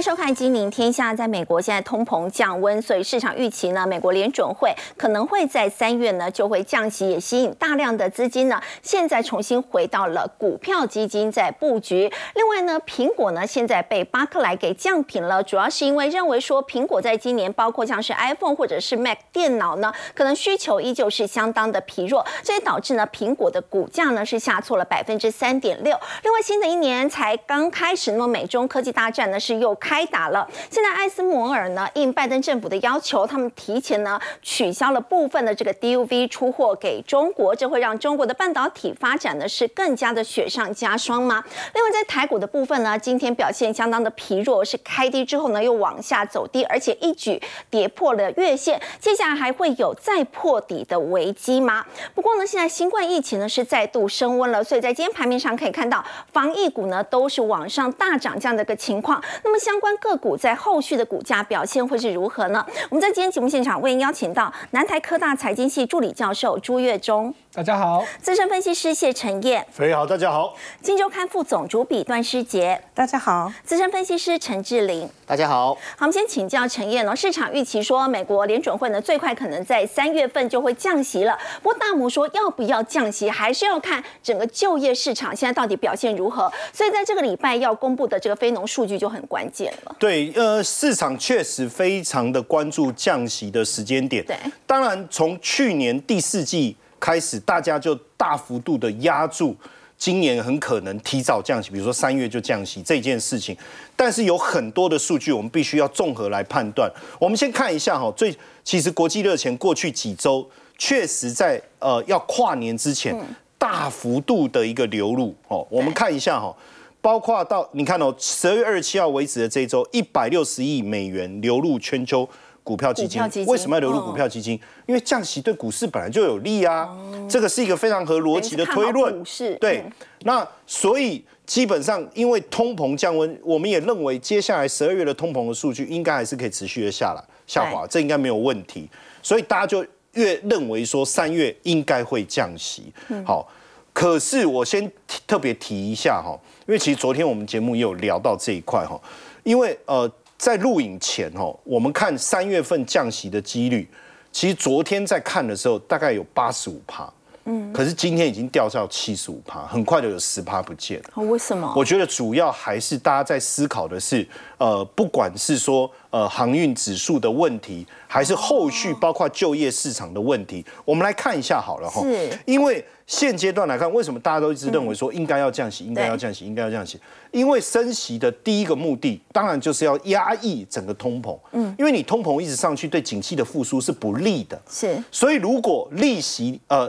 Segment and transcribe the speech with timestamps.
[0.00, 1.12] 收看《金陵天下》。
[1.20, 12.10] 在美国，现在通膨降温，所以市场预期呢，美国联准会可能会在三月呢就会降息，也吸引大量的资金呢，现在重新回到了股票基金在布局。
[12.34, 25.98] 另外呢，苹果呢现在被巴克莱给降品了，主要是因为认为说苹果在今年，包括像是 iPhone 或者是 Mac 电脑呢，可能需求依旧是相当的疲弱，这也导致呢苹果的股价呢是下挫了百分之三点六。
[26.22, 30.48] 另外，新的一年才刚开始，那么美中科技大战呢是又开开打了。
[30.70, 41.42] 现在艾斯摩尔呢应拜登政府的要求，他们提前呢取消了部分的这个 DUV 出货给中国，这会让中国的半导体发展呢是更加的雪上加霜吗？
[41.74, 51.84] 另外在台股的部分呢，今天表现相当的疲弱，是开低之后呢又往下走低，而且一举跌破了月线，接下来还会有再破底的危机吗？
[52.14, 59.20] 不过呢，现在新冠疫情呢是再度升温了，所以在今天盘面上可以看到，防疫股呢都是往上大涨这样的一个情况。
[59.42, 62.64] 那么相关个股在后续的股价表现会是如何呢？
[62.90, 75.74] 我们在今天节目现场为您邀请到南台科大财经系助理教授朱月忠，大家好；资深分析师谢晨燕，飞好，大家好；金周刊副总主笔段诗杰，大家好；资深分析师陈志玲，大家好。
[75.74, 77.12] 好，我们先请教陈燕哦。
[77.12, 81.36] 市场预期说，美国联准会呢最快可能在三月份就会降息了。
[81.60, 86.48] 不过大摩说，要不要降息，还是要看整个就业市场现在到底表现如何。
[86.72, 89.96] 所以在这个礼拜要公布的这个非农数据就很关键了。
[89.98, 94.24] 对，呃，市场确实非常的关注降息的时间点。
[94.24, 99.56] 对，当然从去年第四季开始，大家就大幅度的压住
[99.96, 103.56] 今年很可能提早降息，比如说三月就降息这件事情。
[103.96, 106.90] 但是有很多的数据，我们必须要综合来判断。
[107.18, 113.14] 我们先看一下哈，最其实国际热钱过去几周确实在呃要跨年之前
[113.58, 115.66] 大幅度的一个流入哦。
[115.70, 116.54] 我们看一下哈。
[117.02, 122.28] 包括到你看哦，十二月二十七号为止的这一周，一百六十亿美元流入全球
[122.62, 123.22] 股票基金。
[123.46, 124.58] 为什么要流入股票基金？
[124.86, 126.88] 因为降息对股市本来就有利啊。
[127.28, 129.24] 这个是一个非常合逻辑的推论。
[129.58, 129.84] 对。
[130.22, 138.88] 那所以基本上，因为通膨降温，我们也认为接下来十二月的通膨的数据应该还是可以持续的下来下滑，这应该没有问题。
[139.22, 142.92] 所以大家就越认为说三月应该会降息。
[143.24, 143.48] 好，
[143.92, 144.90] 可是我先
[145.26, 146.38] 特别提一下哈。
[146.66, 149.00] 因为其实昨天我们节目也有聊到这一块哈，
[149.42, 150.08] 因为呃
[150.40, 153.86] 在录影前哦，我们看三月份降息的几率，
[154.32, 157.12] 其实昨天在看的时候大概有八十五趴，
[157.50, 161.22] 嗯，可是今天已经掉到七十五趴，很快就有十趴不见了。
[161.24, 161.72] 为什么？
[161.76, 164.26] 我觉得主要还是大家在思考的是，
[164.58, 172.84] 呃，不管是说呃航运指数的问题，还是后续包括就业市场的问题，我们来看一下好了哈，是，因为。
[173.10, 176.96] 现阶段来看，为什么大家都一直认为说应该要降息，应该要降息，应该要降息？
[177.32, 181.36] 因为升息的第一个目的，当然就是要压抑整个通膨。
[181.50, 184.62] 嗯，因为你通膨一直上去，对景气的复苏是不利的。
[184.70, 186.88] 是，所以如果利息呃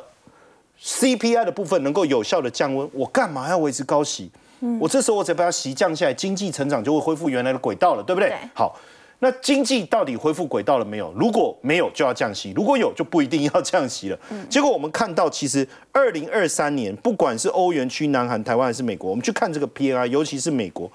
[0.83, 4.31] CPI 的部分能够有效的降温，我干嘛要维持高息？
[4.61, 8.33] 嗯，我这时候我只把它息降下来，经济成长就会恢复原来的轨道了，对不对？
[8.53, 8.75] 好。
[9.23, 11.13] 那经济到底恢复轨道了没有？
[11.15, 14.17] 如果没有，就要降息；如果有，就不一定要降息了。
[14.49, 20.91] 结果我们看到，其实二零二三年，不管是欧元区、南韩、台湾还是美国，我们去看这个 PMI，尤其是美国，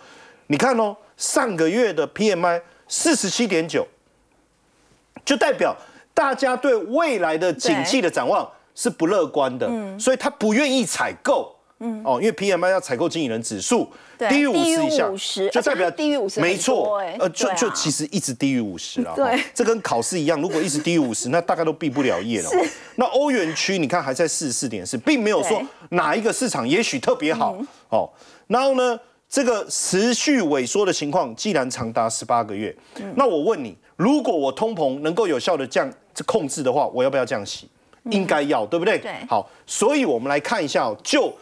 [0.49, 3.87] 你看哦，上个月的 PMI 四十七点九，
[5.25, 5.77] 就代表
[6.13, 11.53] 大家对未来的景气的展望是不乐观的，所以他不愿意采购。
[11.79, 13.87] 嗯哦，因为 P M I 要采购经理人指数
[14.31, 15.11] 低于五十以下，
[15.53, 19.13] 就代表低于五十，没错，呃，就就其实一直低于五十了。
[19.15, 22.49] 对，这跟考试一样，如果一直低于五十， 那大概都毕不了业了。
[22.95, 25.61] 那欧元区你看还在四十四点四，并没有说
[25.91, 27.55] 哪一个市场也许特别好
[27.91, 28.09] 哦。
[28.47, 28.99] 然后呢，
[29.29, 32.75] 这个持续萎缩的情况既然长达十八个月，
[33.17, 35.93] 那我问你，如果我通膨能够有效的降
[36.25, 37.69] 控制的话，我要不要降息？
[38.11, 38.99] 应该要，对不对？
[38.99, 39.13] 对。
[39.29, 41.33] 好，所以我们来看一下，就。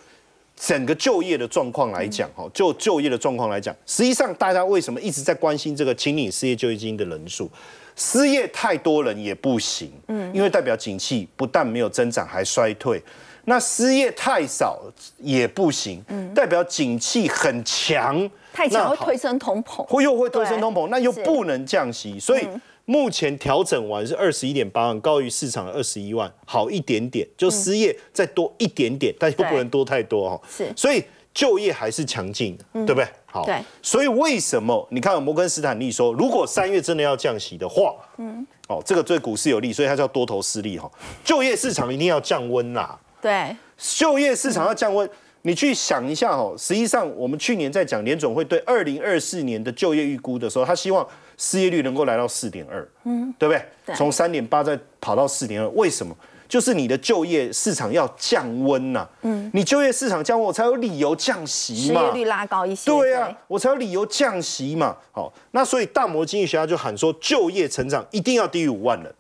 [0.57, 7.51] 整个就业的状况来讲，哈，就就业的状况来讲，实际上大家为什么一直在关心这个清理失业救济金的人数？
[7.97, 13.03] 失业太多人也不行，嗯，因为代表景气不但没有增长，还衰退。
[13.47, 14.81] 那失业太少
[15.19, 22.47] 也不行，嗯，代表景气很强，太强会推升通膨，会又会推升通膨，那又不能降息，所以。
[22.87, 30.41] 目前调整完是二十一点八万，高于市场的二十一万，好一点点，就失业再多一点点，但又不能多太多哈。
[30.49, 31.03] 是，所以
[31.33, 33.07] 就业还是强劲的，对不对？
[33.27, 33.59] 好，对。
[33.83, 40.91] 所以为什么你看摩根斯坦利说，如果三月真的要降息的话，嗯，哦，这个对股市有利，所以它叫多头势力哈。
[41.25, 42.99] 就业市场一定要降温啦。
[43.23, 45.09] 对，就业市场要降温，
[45.43, 53.65] 你去想一下哦，实际上我们去年在讲联总会对二零二四年的就业预估的时候，他希望失业率能够来到四点二，嗯，对不对？
[53.87, 56.17] 对从三点八再跑到四点二，为什么？
[56.47, 62.01] 就是你的就业市场要降温呐、嗯，你就业市场降温，我才有理由降息嘛。
[62.01, 62.91] 失业率拉高一些。
[62.91, 64.95] 对啊，我才有理由降息嘛。
[65.11, 69.13] 好，那所以大摩经济学家就喊说，就业成长一定要低于五万人。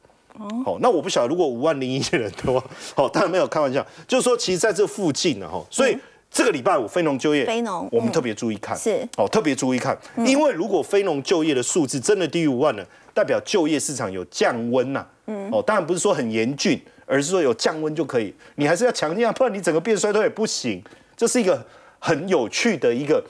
[0.65, 2.65] 好，那我不晓得如果五万零一人的话，
[2.95, 5.97] 好，当然没有开玩笑，就是说其实在这附近呢，哈，所以
[6.35, 9.07] 这个礼拜五非农就业，非农嗯我们特别注意看，是。
[9.17, 9.97] 哦，特别注意看，
[10.27, 12.85] 因为如果非农就业的数字真的低于五万了，
[13.15, 20.83] 代表就业市场有降温呐、嗯，哦，当然不是说很严峻，而是说有降温就可以，你还是要强调，不然你整个变衰退也不行。
[21.17, 21.65] 这是一个
[22.01, 23.25] 很有趣的一个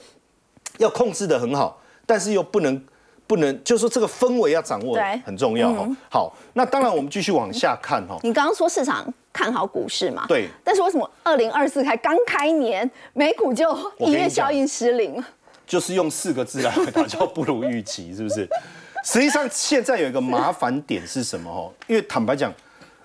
[0.79, 2.83] 要控制的很好，但是又不能
[3.27, 5.21] 不能，就是说这个氛围要掌握对。
[5.23, 10.25] 很重要哈、好，那当然我们继续往下看哈、你刚刚说市场看好股市嘛？
[10.29, 10.47] 对。
[10.63, 15.27] 但是为什么二零二四才刚开年，美股就一月效应失灵了？
[15.67, 18.47] 就是用四个字来回答，叫不如预期，是不是？
[19.03, 21.51] 实际上现在有一个麻烦点是什么？
[21.51, 22.53] 哦，因为坦白讲，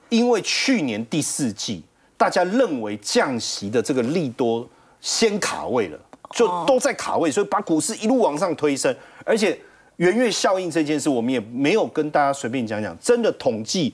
[0.08, 1.82] 因为去年第四季
[2.16, 4.64] 大家认为降息的这个利多
[5.00, 5.98] 先卡位了，
[6.30, 8.94] 就都在卡位，所以把股市一路往上推升，
[9.24, 9.58] 而且
[9.96, 13.92] 元月效应这件事，我们也没有跟大家随便讲讲，真的统计。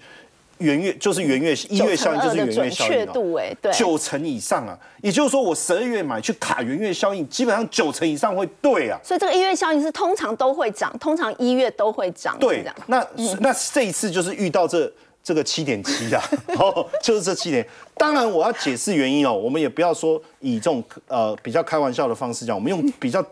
[0.59, 8.99] 元月就是元月一月效应，就是元月效应哦确度，哎，对，九成以上啊，也就是说我十二月买去卡元月效应，基本上九成以上会对啊。
[9.03, 13.07] 所以这个一月效应是通常都会涨，通常一月都会涨，对那、
[13.41, 14.91] 那这一次就是遇到这
[15.23, 16.23] 这个七点七啦，
[16.59, 17.67] 哦，就是这七点。
[17.97, 23.25] 当然我要解释原因哦，我们也不要说以这种呃比较开玩笑的方式讲，我们用比较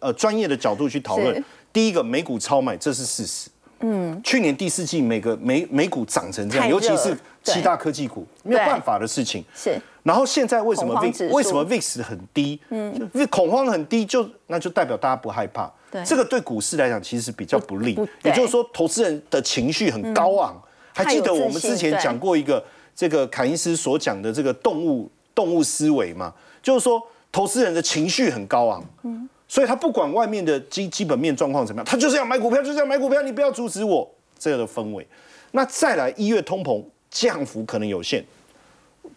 [0.00, 1.44] 呃专业的角度去讨论。
[1.72, 3.48] 第一个，美股超买，这是事实。
[3.82, 9.44] 嗯，去年第四季每个美美股涨成这样，尤其是七大科技股，没有对办法的事情。
[9.54, 12.58] 是然后现在为什么 VIX 为什么 VIX 很低？
[12.70, 15.70] 嗯，因为恐慌很低，就那就代表大家不害怕。
[15.90, 17.96] 对这个对股市来讲其实比较不利。
[18.24, 20.60] 也就是说，投资人的情绪很高昂。
[20.94, 22.62] 还记得我们之前讲过一个
[22.94, 26.32] 这个凯因斯所讲的这个动物动物思维嘛？
[26.62, 27.00] 就是说，
[27.30, 28.84] 投资人的情绪很高昂。
[29.02, 29.28] 嗯。
[29.52, 35.06] 所以他不管外面的基基本面状况怎么样，他就是要买股票，就是要买股票，你不要阻止我这样的氛围。
[35.50, 38.24] 那再来一月通膨降幅可能有限，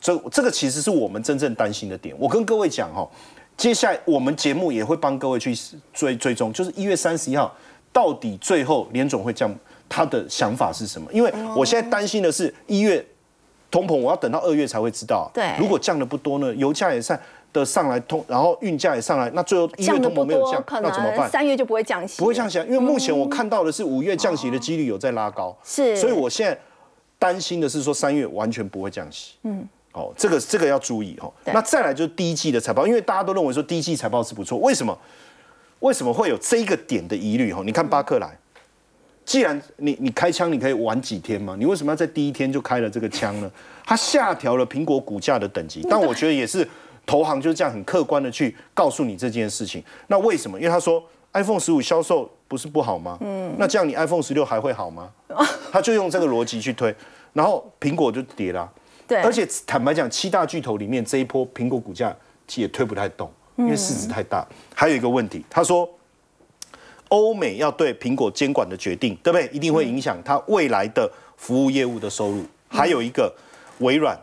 [0.02, 2.14] 这这个其实是我们真正担心的点。
[2.20, 3.10] 我跟各位讲哈，
[3.56, 5.58] 接下来我们节目也会帮各位去
[5.94, 7.56] 追追踪，就是一月三十一号
[7.94, 9.50] 到底最后联总会降
[9.88, 11.10] 他的想法是什么？
[11.14, 13.06] 因为我现在担心的是一月
[13.72, 15.32] 通膨，我要等到二月才会知道。
[15.34, 17.18] 对如果降的不多呢，油价也上
[17.60, 21.30] 的上来通，然后运价也上来，那最后一月通膨没有降，可那怎么办？
[21.30, 26.58] 三月就不会降息，不会降息啊，因为目前我看到的是五月降息的几率有在拉高，是所以我现在
[27.18, 29.34] 担心的是说三月完全不会降息。
[29.44, 31.32] 嗯，哦，这个这个要注意哦。
[31.46, 34.98] 那再来就是第一季的财报，因为大家都认为说第一季财报是不错，为什么？
[35.80, 37.54] 为什么会有这一个点的疑虑？
[37.54, 38.36] 哈，你看巴克莱，
[39.26, 43.52] 既然你你开枪你可以玩几天吗，你为什么要在第一天就开了这个枪呢？
[43.86, 46.68] 它下调了苹果股价的等级，但我觉得也是
[47.06, 49.84] 投行就是这样很客观的去告诉你这件事情。
[50.08, 50.58] 那为什么？
[50.60, 51.04] 因为他说
[51.34, 53.18] iPhone 十五销售不是不好吗？
[53.22, 55.12] 嗯，那这样你 iPhone 十六还会好吗？
[55.72, 56.96] 他就用这个逻辑去推，
[57.34, 58.74] 然后苹果就跌了啊、
[59.08, 62.16] 对，而且坦白讲，七大巨头里面这一波苹果股价
[62.48, 64.48] 其实也推不太动，因为市值太大。
[64.74, 65.88] 还有一个问题，他说
[67.10, 69.48] 欧美要对苹果监管的决定，对不对？
[69.54, 72.44] 一定会影响它未来的服务业务的收入。
[72.68, 73.34] 还有一个
[73.80, 74.18] 微软。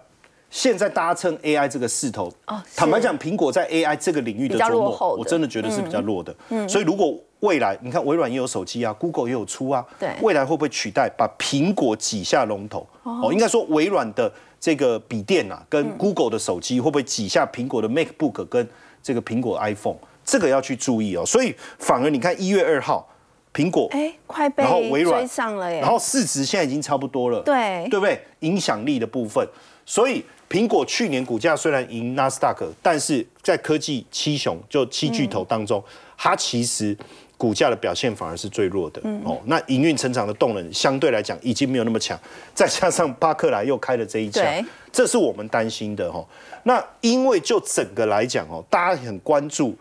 [0.52, 6.32] 现在大家称 AI 这个势头，哦坦白讲，苹果在 AI 这个领域的琢磨，我真的觉得是比较弱的。
[6.68, 12.86] 所以如果未来你看微软也有手机啊，Google 也有出啊，对未来会不会取代把苹果挤下龙头？
[13.02, 14.30] 哦，应该说微软的
[14.60, 18.68] 这个笔电啊，跟 Google 的手机会不会挤下苹果的 MacBook 跟
[19.02, 19.96] 这个苹果 iPhone？
[20.22, 21.24] 这个要去注意哦。
[21.24, 23.08] 所以反而你看一月二号，
[23.54, 28.22] 苹果，哎，快被然后微软追上了耶，然后市值现在已经差不多了，对对不对？
[28.40, 29.46] 影响力的部分，
[29.84, 35.82] 所以苹果去年股价虽然赢纳斯达克，但是在科技七雄就七巨头当中，
[36.16, 36.96] 它其实
[37.36, 39.40] 股价的表现反而是最弱的、哦。
[39.46, 42.18] 那营运成长的动能相对来讲已经没有那么强，
[42.54, 46.26] 再加上巴克莱又开了这一枪对，这是我们担心的哦。
[46.64, 49.76] 那因为就整个来讲哦，大家很关注。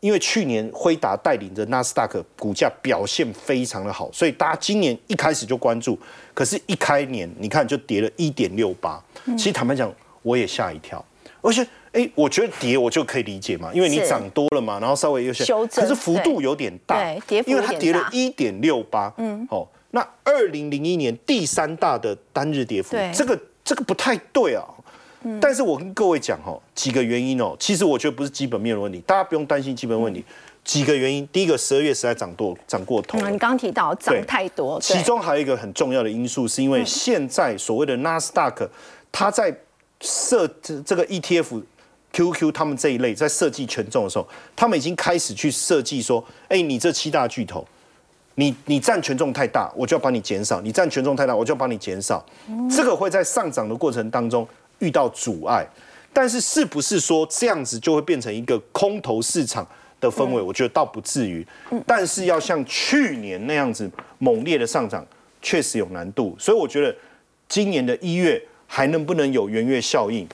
[0.00, 5.98] 因为去年辉达带领着纳斯达克股价表现非常的好，所以大家今年一开始就关注，
[6.34, 9.02] 可是，一开年你看就跌了一点六八。
[9.36, 9.92] 其实坦白讲，
[10.22, 11.04] 我也吓一跳，
[11.40, 14.06] 而且，哎，我觉得跌我就可以理解嘛，因为你是。
[14.08, 24.62] 涨多了嘛，然后稍微有些修正可是幅度有点大，对跌幅因为它跌了一点六八，嗯，哦，那二零零一年第三大的单日跌幅对，这个这个不太对啊。
[25.40, 30.24] 但是我跟各位讲哦，几个原因哦，其实我觉得不是基本面的问题，大家不用担心基本问题。
[30.62, 33.18] 几个原因，第一个，十二月实在涨多涨过头。
[33.20, 34.80] 嗯，你刚刚提到涨太多。
[34.80, 38.68] 其中还有一个很重要的因素，是因为现在所谓的纳斯达克，
[39.18, 39.50] 它在
[40.02, 40.46] 设
[40.84, 41.62] 这个 ETF、
[42.12, 47.66] QQ 他们这一类在设计权重的时候，他们已经开始去设计说，哎，你这七大巨头，
[48.34, 52.22] 你你占权重太大，我就要帮你减少；你占权重太大，我就要帮你减少。
[52.70, 54.46] 这个会在上涨的过程当中
[54.80, 55.66] 遇到阻碍，
[56.12, 59.66] 但是是不是说这样子就会变成一个空头市场？
[59.98, 61.44] 的氛围，我觉得倒不至于，
[61.86, 65.02] 但是要像去年那样子猛烈的上涨，
[65.40, 66.36] 确实有难度。
[66.38, 66.94] 所以我觉得
[67.48, 70.26] 今年的一月还能不能有圆月效应，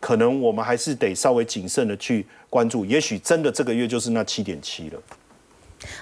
[0.00, 2.84] 可能我们还是得稍微谨慎的去关注。
[2.84, 5.00] 也许真的这个月就是那七点七了。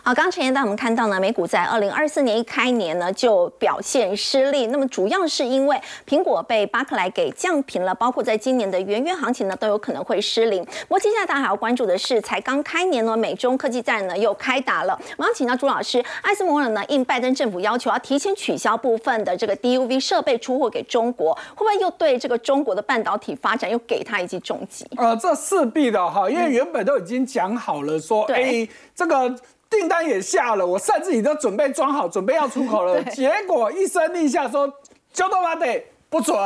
[0.02, 10.64] 好，刚刚陈彦带我们看到呢，美股在二零二四年一开年呢就表现失利，那么主要是因为苹果被巴克莱给降平了，包括在今年的元月行情呢都有可能会失灵。
[10.64, 14.98] 不过接下来大家还要关注的是，才刚开年呢，美中科技战呢又开打了。
[15.16, 24.86] 我想请教朱老师，艾斯摩尔呢应拜登政府要求要提前取消部分的这个 DUV 设备出货给中国，会不会又对这个中国的半导体发展又给他一记重击？
[24.96, 29.34] 呃，这势必的哈，因为原本都已经讲好了说，哎，这个。
[29.76, 33.02] 订单也下了，我甚至已经准备装好，准备要出口了。
[33.04, 34.72] 结果一声令下说，
[35.12, 36.36] 交到马得不准。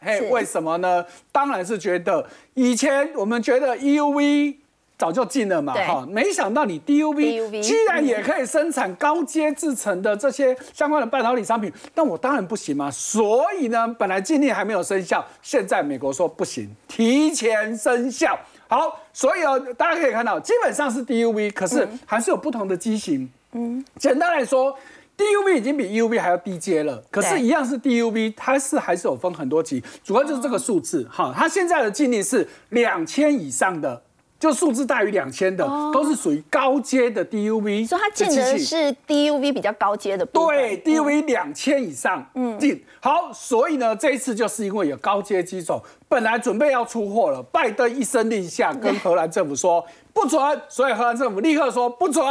[0.00, 1.04] 嘿，为什么呢？
[1.30, 4.56] 当然是觉得以前我们觉得 EUV
[4.96, 12.90] 早就进了嘛，哈，没想到你 DUV 居然也可以生产高阶制成的这些相关的半导体商品，那我当然不行嘛。
[12.90, 18.36] 所以呢，本来禁令还没有生效，现在美国说不行，提前生效。
[18.68, 23.28] 好，所以哦，大家可以看到，基本上是 DUV，可是还是有不同的机型。
[23.52, 24.76] 嗯，简单来说
[25.16, 31.08] ，DUV 已经比 EUV 还要低阶了，可是，一样是 DUV，它是还是有分很多级，主要就是这个数字。
[31.10, 34.02] 哈，它现在的禁令是两千以上的。
[34.38, 37.86] 就数字大于两千的，都是属于高阶的 DUV。
[37.86, 40.24] 所以它进的是 DUV 比较高阶的。
[40.26, 42.24] 对，DUV 两千以上
[42.58, 42.84] 进。
[43.00, 52.24] 好，所以呢，这一次就是因为有高阶机种，本来准备要出货了，拜登一声令下，跟荷兰政府说不准，所以荷兰政府立刻说不准。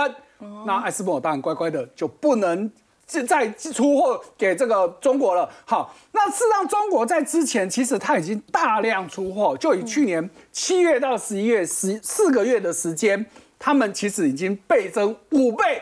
[0.65, 2.71] 那艾斯摩尔当然乖乖的就不能。
[3.09, 5.49] 是在出货给这个中国了。
[5.65, 13.25] 好，那事实上中国在之前其实它已经大量出货，就以去年七月到十一月十四个月的时间，
[13.57, 15.81] 他们其实已经倍增五倍。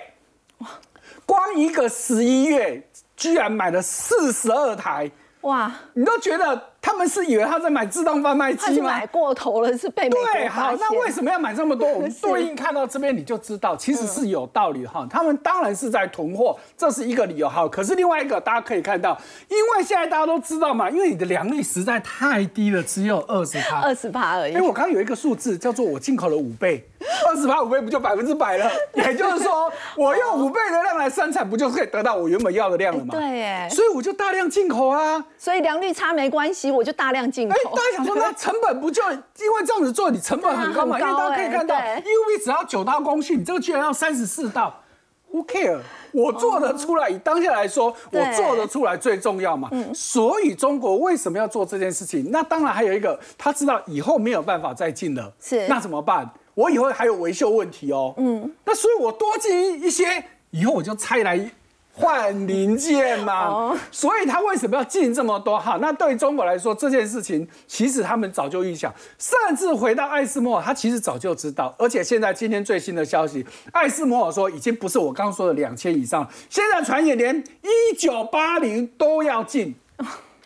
[0.59, 0.67] 哇，
[1.25, 5.09] 光一个十一月居然买了四十二台。
[5.41, 6.69] 哇，你都觉得？
[6.85, 8.91] 他们是以为他在买自动贩卖机吗？
[8.91, 10.47] 买过头了，是被对。
[10.47, 11.89] 好，那为什么要买这么多？
[11.89, 15.03] 我们对应看到这边你就知道，其实是有道理哈。
[15.09, 17.67] 他们当然是在囤货，这是一个理由哈。
[17.67, 24.53] 可是另外一个大家可以看到，因为现在大家都知道嘛，因为你的良率实在太低了，只有二十趴，二十趴而已。
[24.53, 26.87] 因为，我刚刚有一个数字叫做我进口了五倍，
[27.27, 28.69] 二十趴五倍不就百分之百了？
[28.93, 33.15] 也就是说，我用五倍的量来生产，不就可以得到我原本要的量了吗？
[33.15, 35.25] 对，哎，所以我就大量进口啊。
[35.35, 36.74] 所以良率差没关系。
[36.75, 37.55] 我就大量进口。
[37.55, 40.99] 哎，大家想说，那 成本不就因为这样子做，你成本很高嘛？
[40.99, 44.81] 因为大家可以看到，UV 只要九道工序，你这个居然要三十四道
[45.31, 45.79] ，Who care？
[46.11, 49.69] 我做得出来，以当下来说，我做得出来最重要嘛。
[49.93, 52.29] 所以中国为什么要做这件事情？
[52.31, 56.29] 那当然还有一个，他知道以后没有办法再进了，是那怎么办？
[56.53, 58.13] 我以后还有维修问题哦。
[58.15, 61.49] 嗯，那所以我多进一些，以后我就拆来。
[61.97, 65.57] 换零件嘛，所以他为什么要进这么多？
[65.57, 71.73] 哈，那对中国来说，这件事情其实他们早就预想，甚至回到艾斯摩尔，他其实早就知道。
[71.79, 79.73] 而且现在今天最新的消息，艾斯摩尔说已经不是我刚刚说的两千以上，现在传言连一九八零都要进，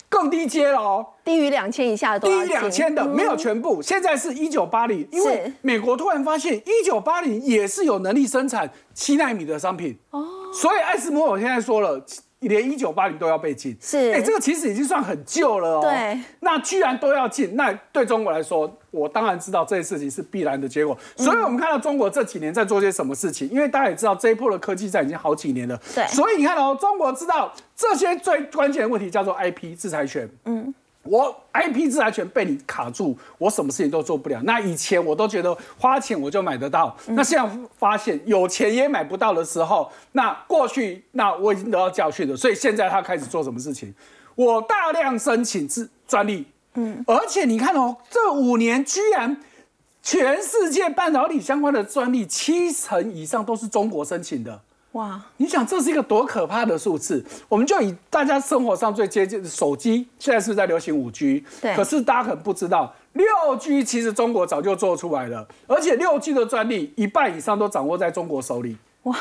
[0.07, 10.38] 更低阶了哦，低于两千以下的，低于两千的没有全部，现在是一九八零，因为美国突然发现一九八零也是有能力生产七纳米的商品哦。
[10.53, 12.03] 所以艾斯摩尔现在说了，
[12.39, 15.81] 连一九八零都要被禁，是哎，这个其实已经算很旧了哦。
[15.81, 20.97] 对，那居然都要禁，那对中国来说，我当然知道这些事情是必然的结果。
[21.17, 25.79] 所以我们看到中国这几年在做些什么事情，因为大家也知道这一波的科技战已经好几年了。
[25.93, 30.29] 对，所以你看哦，中国知道这些最关键的问题叫做 IP 制裁权。
[30.45, 30.73] 嗯。
[31.09, 34.39] 我 IP 自然权被你卡住，我什么事情都做不了。
[34.43, 42.37] 那以前我都觉得花钱我就买得到，那现在发现有钱也买不到的时候，那过去那我已经得到教训了。
[42.37, 43.91] 所以现在他开始做什么事情？
[44.35, 49.41] 我大量申请自专利，嗯，而且你看哦，这五年居然
[50.03, 54.61] 全世界半导体相关的专利七成以上都是中国申请的。
[54.93, 55.22] 哇！
[55.38, 57.24] 你想这是一个多可怕的数字？
[57.48, 61.46] 我们就以大家生活上最接近的手机，现在是不是在流行五 G？
[61.62, 61.75] 对。
[61.75, 63.25] 可是大家可能不知道，六
[63.58, 68.77] G 其实中国早就做出来了，而且六 G 的专利一半以上都掌握在中国手里。
[69.03, 69.15] 哇！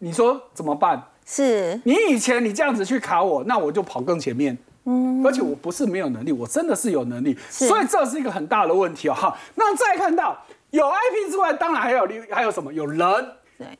[0.00, 1.02] 你说怎么办？
[1.24, 4.58] 是你以前你这样子去卡我，那我就跑更前面。
[4.84, 5.24] 嗯。
[5.24, 7.34] 而且我不是没有能力，我真的是有能力。
[7.48, 9.14] 所以这是一个很大的问题哦。
[9.14, 10.36] 哈，那再看到
[10.72, 12.70] 有 IP 之外，当然还有还有什么？
[12.70, 13.00] 有人。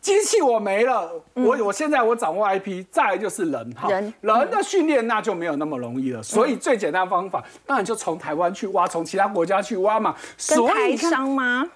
[0.01, 10.15] 机器我没了，我我现在我掌握 IP，再来就是人哈，人的训练那就没有那么容易了，所以最简单的方法当然就从台湾去挖，从其他国家去挖嘛。
[10.49, 11.69] 跟台商吗？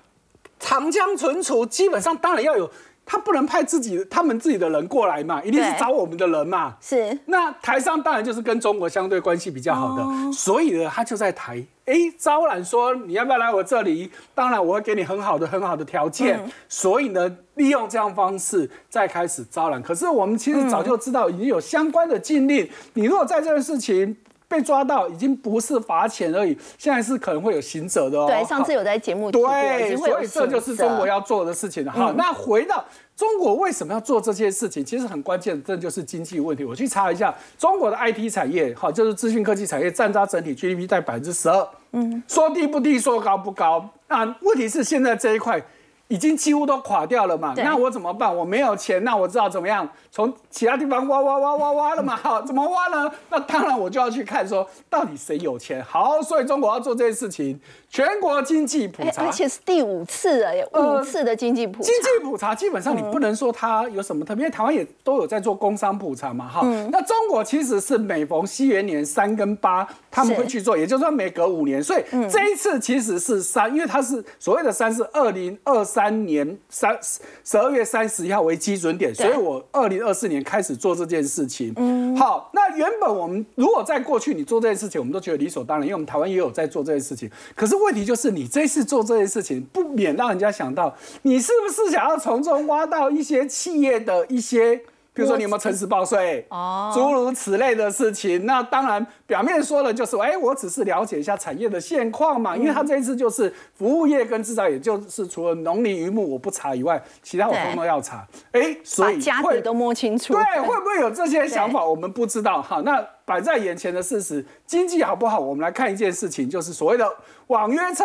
[0.58, 2.70] 长江存储基本上当然要有。
[3.12, 6.76] 他不能派自己他们自己的人过来嘛，一定是找我们的人嘛。
[6.80, 7.18] 是。
[7.26, 14.08] 那台商当然就是跟中国相对关系比较好的，所以呢，他就在台哎招揽说你要不要来我这里？
[14.32, 16.40] 当然我会给你很好的很好的条件。
[16.68, 19.82] 所以呢，利用这样方式再开始招揽。
[19.82, 24.16] 可是我们其实早就知道已经有相关的禁令，你如果在这个事情。
[24.50, 28.26] 被抓到已经不是罚钱而已，现在是可能会有刑责的哦。
[28.26, 31.92] 对，上次有在节目对，所以这就是中国要做的事情了。
[31.92, 34.84] 好，那回到中国为什么要做这些事情？
[34.84, 36.64] 其实很关键，这就是经济问题。
[36.64, 41.68] 我去查一下，中国的 IT 产业，哈，就是资讯科技产业，占它整体 GDP 在百分之十二。
[41.92, 43.88] 嗯，说低不低，说高不高。
[44.08, 45.62] 那问题是现在这一块。
[46.10, 47.54] 已经几乎都垮掉了嘛？
[47.56, 48.36] 那我怎么办？
[48.36, 52.16] 我没有钱，那我知道怎么样从其他地方挖挖挖挖挖了嘛？
[52.16, 53.08] 好， 怎么挖呢？
[53.30, 55.82] 那当然我就要去看说到底谁有钱。
[55.84, 61.86] 好，所以中国要做这件事情，全国经济普查，而且是第五次了，五次的经济普查。
[61.86, 66.48] 经济普查基本上你不能说它有什么特别，因为台湾也都有在做工商普查嘛。
[66.48, 71.80] 哈，那中国其实是每逢西元年三跟八他们会去做，也就是说每隔五年。
[71.80, 76.00] 所以这一次其实是三，因为它是所谓的三是二零二三。
[76.00, 76.98] 三年三
[77.44, 81.74] 十二月三十一号为基准点，所以我二零二四年开始做这件事情。
[81.76, 87.30] 嗯，好，那原本我们如果在过去你做这件事情，我们都觉得理所当然，因为我们台湾也有在做这件事情。
[87.54, 94.82] 可是问题就是你这次做这件事情，不免让人家想到，你是不是想要从中挖到一些企业的一些。
[95.20, 96.46] 比如说你有没有诚实报税？
[96.48, 98.46] 哦，诸如此类的事情。
[98.46, 102.56] 那当然，表面说的就是，哎，我只是了解一下产业的现况嘛。
[102.56, 108.26] 因为他这一次就是服务业跟制造业，就是除了农林渔牧我不查以外，其他我通通要查。
[108.52, 110.32] 哎，所以家底都摸清楚。
[110.32, 111.84] 对，会不会有这些想法？
[111.84, 112.62] 我们不知道。
[112.62, 115.38] 哈，那摆在眼前的事实，经济好不好？
[115.38, 117.06] 我们来看一件事情，就是所谓的
[117.48, 118.04] 网约车。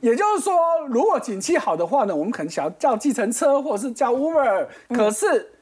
[0.00, 0.54] 也就是说，
[0.88, 5.52] 如果景气好的话呢，我们可能想要叫计程车或者是叫 Uber，可是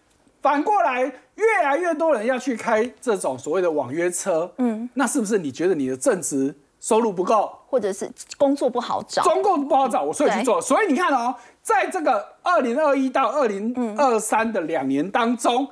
[0.40, 1.03] 反过来，
[1.35, 9.22] 越来越多人要去开这种所谓的网约车，嗯，那是不是你觉得你的正职收入不够，或者是工作不好找？
[9.22, 10.61] 工作不好找，我所以去做。
[10.61, 15.68] 所以你看哦，在这个二零二一到二零二三的两年当中。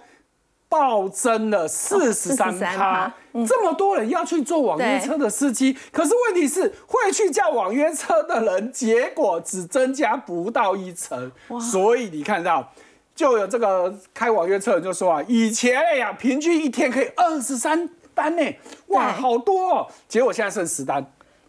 [0.68, 3.12] 暴增了四十三趴，
[3.46, 11.30] 这么多人要去做网约车的司机，可是问题是会去叫网约车的人，结果只增加不到一成。
[11.60, 12.72] 所以你看到，
[13.14, 18.42] 就有这个开网约车人就说啊，以前哎呀，平均一天可以二十三单呢，
[18.88, 21.04] 哇，好多，哦，结果现在剩十单。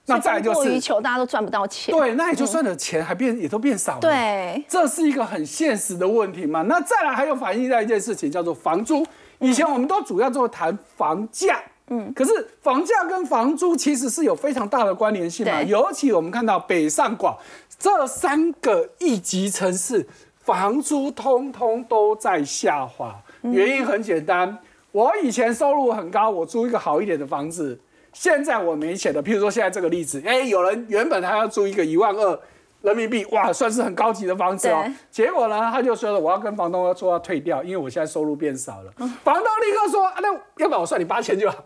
[0.10, 1.94] 那再就是，大家都赚不到钱。
[1.94, 4.00] 对，那也就算了，钱还变也都变少了。
[4.00, 6.62] 对，这是一个很现实的问题嘛。
[6.62, 9.06] 那再来还有反映在一件事情，叫做房租。
[9.40, 15.62] 以前我们都主要做谈房价，嗯，可是房价跟房租其实是有非常大的关联性嘛。
[15.62, 17.38] 尤其我们看到北上广
[17.78, 20.08] 这三个一级城市，
[20.40, 23.14] 房租通通都在下滑。
[23.42, 24.58] 原因很简单，
[24.94, 27.78] 我以前收入很高，我租一个好一点的房子。
[28.20, 32.40] 现在我没钱的，譬如说现在这个例子，哎，有人原本他要租一个一万二
[32.82, 34.84] 人民币，哇，算是很高级的房子哦。
[35.12, 38.92] 结果呢，他就说了，我要跟房东说要退掉，因为我现在收入变少了。
[39.24, 41.64] 房东立刻说，那要不然我算你八千就好，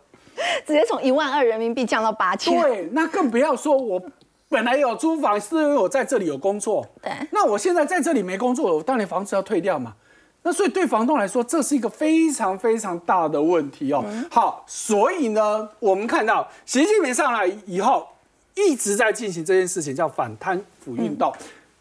[0.68, 2.62] 直接从一万二人民币降到八千。
[2.62, 4.02] 对，那更不要说我
[4.50, 6.86] 本来有租房，是因为我在这里有工作。
[7.02, 9.94] 对，那我现在在这里没工作，我当然房子要退掉嘛。
[10.44, 14.04] 那所以对房东来说，这是一个非常非常大的问题哦。
[14.32, 18.08] 好，所以呢，我们看到习近平上来以后，
[18.56, 21.32] 一直在进行这件事情，叫反贪腐运动。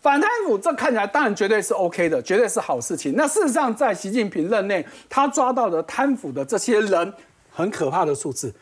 [0.02, 3.14] 反贪腐，这看起来当然绝对是 OK 的，绝对是好事情。
[3.16, 7.12] 那事实上，在习近平任内，他抓到的贪腐的这些人，
[7.50, 8.54] 很可怕的数字，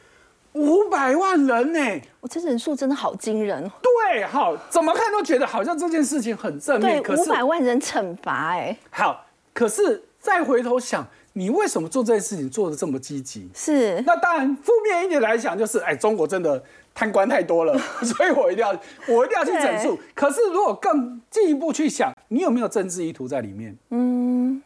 [0.52, 2.00] 五百万人呢。
[2.20, 3.68] 我这人数真的好惊人。
[3.82, 7.02] 对，好，怎么看都觉得好像这件事情很正面。
[7.02, 9.24] 对，五百万人惩罚，哎，好。
[9.58, 13.50] 可是再回头想，你为什么做这件事情做的这么积极？
[13.52, 14.00] 是。
[14.06, 16.62] 那当然，负面一点来讲，就是哎，中国真的
[16.94, 18.70] 贪官太多了， 所以我一定要，
[19.08, 19.98] 我一定要去整肃。
[20.14, 23.76] 可是如果更进一步去想，你有没有政治意图在里面？
[23.90, 24.62] 嗯。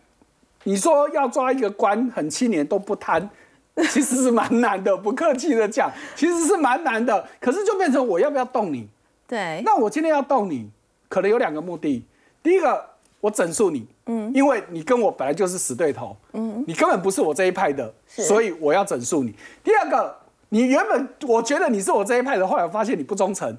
[0.64, 3.30] 你说要抓一个官很七年都不贪，
[3.88, 4.94] 其实是蛮难的。
[4.94, 7.26] 不客气的讲，其实是蛮难的。
[7.40, 8.86] 可是就变成我要不要动你？
[9.26, 10.70] 对，那我今天要动你，
[11.08, 12.04] 可能有两个目的。
[12.42, 12.84] 第一个，
[13.22, 19.32] 我整肃你，嗯，因为你跟我本来就是死对头，嗯，你根本不是我这一派的，所以我要整肃你。
[19.62, 20.12] 第二个，
[20.48, 23.56] 你原本我觉得你是我这一派的，后来发现你不忠诚，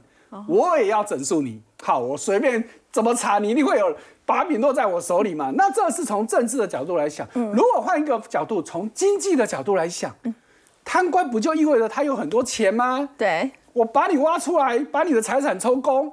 [0.49, 1.62] 我也要整肃你。
[1.82, 3.95] 好，我随便怎么查，你一定会有
[4.26, 5.49] 把柄落在我手里嘛。
[5.56, 10.13] 那这是从政治的角度来想，如果换一个角度，从经济的角度来想，
[10.84, 13.08] 贪官不就意味着他有很多钱吗？
[13.17, 16.12] 对，我把你挖出来，把你的财产抽空，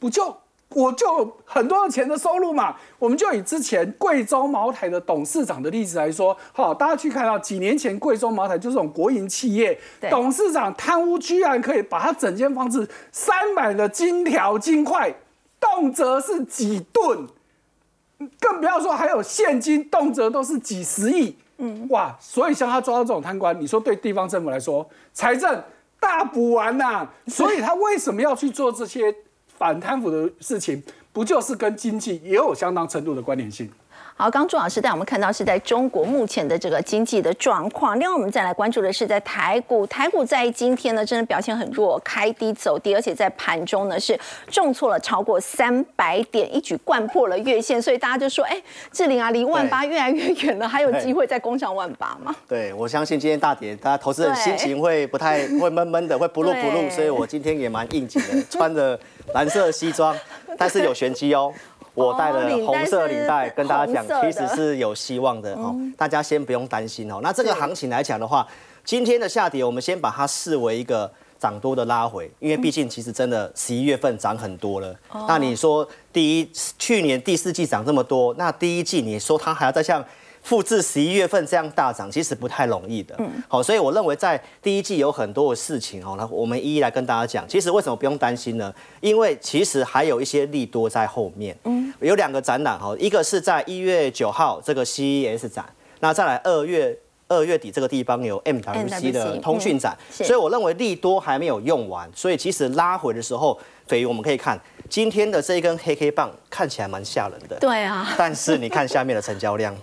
[0.00, 0.34] 不就？
[0.70, 9.78] 我就很多的钱的收入嘛，我们就以之前贵州茅台的董事长的例子来说，好，大家去看到几年前贵州茅台就是这种国营企业，
[10.10, 15.14] 董事长贪污居然可以把他整间房子塞满了金条金块，
[15.60, 17.26] 动辄是几吨，
[18.40, 25.62] 更不要说还有现金，动辄都是几十亿，嗯，哇，所以像他抓到这种贪官，你说对地方政府来说，财政
[26.00, 29.14] 大补完呐，所以他为什么要去做这些？
[29.56, 33.70] 反贪腐的事情，不就是跟经济也有相当程度的关联性？
[34.18, 38.00] 好，刚朱老师带我们看到是在中国目前的这个经济的状况。
[38.00, 44.18] 另外，我们再来关注的是在台股，台股在今天呢，真的表现很弱，开低走低，而且在盘中呢是
[44.50, 47.80] 重挫了超过三百点，一举贯破了月线。
[47.80, 48.56] 所以大家就说，哎，
[48.90, 52.34] 志玲啊，离万八越来越远了，还有机会再攻上万八吗？
[52.48, 58.98] 对，我相信今天大跌，大家投资人心情会不太会闷闷的，会不露不露，所以我今天也蛮应景的，穿着
[59.34, 60.16] 蓝色西装，
[60.56, 61.52] 但是有玄机哦。
[61.96, 65.74] 我带了红色领带，跟大家讲，其实是有希望的哦。
[65.96, 67.18] 大家先不用担心哦。
[67.22, 68.46] 那这个行情来讲的话，
[68.84, 74.94] 今天的下跌，我们先把它视为一个涨多的拉回，因为毕竟其实真的十一月份涨很多了。
[75.26, 80.04] 那你说第一去年第四季涨这么多，那第一季你说它还要再像？
[80.46, 83.16] 复制十一月份这样大涨，其实不太容易的。
[83.18, 87.44] 嗯，好，所以我认为在第一季有很多的事情哦，那我们一一来跟大家讲。
[87.48, 88.72] 其实为什么不用担心呢？
[89.00, 91.56] 因为其实还有一些利多在后面。
[91.64, 95.66] 嗯，有两个展览哈，一个是在一月九号这个 CES 展，
[95.98, 99.98] 那再来二月二月底这个地方有 MWC 的通讯展。
[100.12, 104.56] 所以我认为利多还没有用完，所以其实拉回的时候，等于我们可以看
[104.88, 107.56] 今天的这一根黑黑棒看起来蛮吓人的。
[107.58, 108.14] 对啊。
[108.16, 109.76] 但是你看下面的成交量。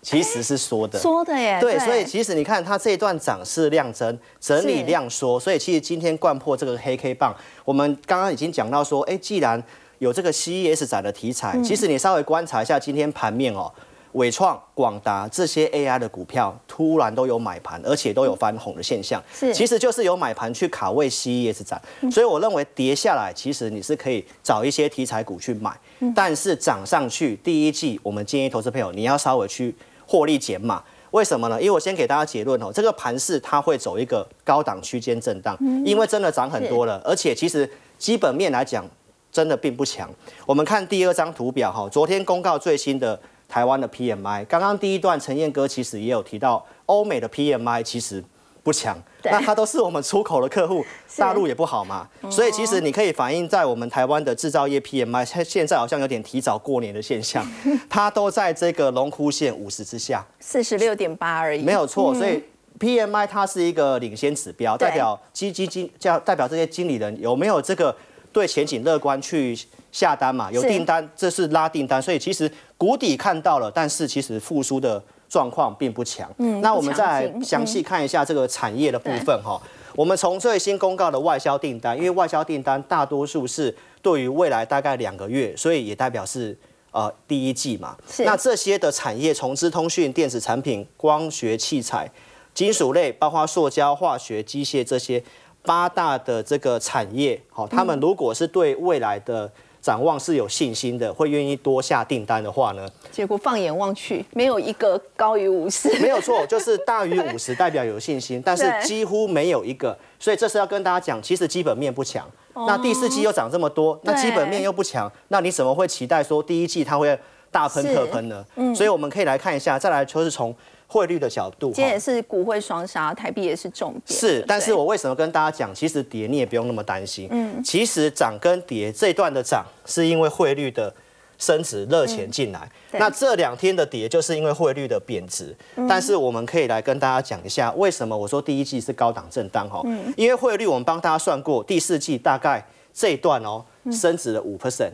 [0.00, 1.58] 其实是缩的，缩的耶。
[1.60, 7.34] 对，所以其实你看它这一段涨势量增，整理量缩，所以其实今天贯破这个黑 K 棒，
[7.64, 9.62] 我们刚刚已经讲到说，哎，既然
[9.98, 13.70] 有这个 CES 展的题材，其实你稍微观察一下今天盘面哦，
[14.12, 25.76] 伟创、广达这些 AI 的股票突然都有买盘，而且都有翻红的现象，是，其实就是有买盘去卡位 CES 展，所以我认为跌下来，其实你是可以找一些题材股去买，
[26.14, 29.74] 但是涨上去，第一季我们建议投资朋友你要稍微去。
[30.08, 31.60] 获利减码，为什么呢？
[31.60, 38.84] 因为我先给大家结论哦，这个盘势它会走一个高档区间震荡，因为真的涨很多了，而且其实基本面来讲
[39.30, 40.10] 真的并不强。
[40.46, 48.24] 我们看第二张图表哈，昨天公告最新的台湾的 PMI，刚刚第一段陈彦哥其实也有提到，欧美的 PMI 其实。
[48.68, 50.84] 不强，那它都是我们出口的客户，
[51.16, 57.42] 大陆也不好嘛，所以其实你可以反映在我们台湾的制造业 PMI，它现在好像有点提早过年的现象，
[57.88, 62.14] 它都在这个龙枯线五十之下，四十六点八而已，没有错。
[62.14, 62.44] 所以
[62.78, 67.96] PMI 它是一个领先指标，代表基基金叫代表这些经理人有没有这个
[68.30, 69.58] 对前景乐观去
[69.90, 70.52] 下单嘛？
[70.52, 75.02] 有订单，这是拉订单，所以其实谷底看到了，但是其实复苏的。
[75.28, 76.30] 状况并不强。
[76.38, 79.60] 嗯，那我们再来详细看一下这个产业的部分哈。
[79.94, 86.56] 我们从最新公告的外销订单，因为外销订单大多数是对于未来大概两个月，所以也代表是
[86.92, 87.96] 呃第一季嘛。
[88.18, 92.10] 那这些的产业，从资通讯、电子产品、光学器材、
[92.54, 95.22] 金属类，包括塑胶、化学、机械这些
[95.62, 99.50] 八大的这个产业，好，他们如果是对未来的。
[99.80, 102.88] 展望是有信心的，会愿意多下订单的话呢？
[103.10, 105.88] 结果放眼望去，没有一个高于五十。
[106.00, 109.96] 没有错， 就是大于五十代表有信心，但是几乎没有一个。
[110.18, 112.28] 所以这是要跟大家讲，其实基本面不强。
[112.54, 117.18] 那第四季又涨这么多，那基本面又不强，那你怎么会期待说第一季它会
[117.50, 118.44] 大喷特喷呢？
[118.74, 120.54] 所以我们可以来看一下，再来就是从。
[120.90, 124.18] 汇率的角度，今天也是股汇双杀，台币也是重点。
[124.18, 127.28] 是，但是我为什么跟大家讲，其实跌你也不用那么担心。
[127.30, 130.92] 嗯，其实涨跟跌这段的涨，是因为汇率的
[131.36, 132.66] 升值热钱进来。
[132.92, 135.54] 那这两天的跌，就是因为汇率的贬值。
[135.86, 139.82] 但是我们可以来跟大家讲一下，为什么我说第一季是高档震荡哈？
[139.84, 144.92] 嗯，因为汇率我们帮大家算过，第四季大概这一段哦，升值了五 percent。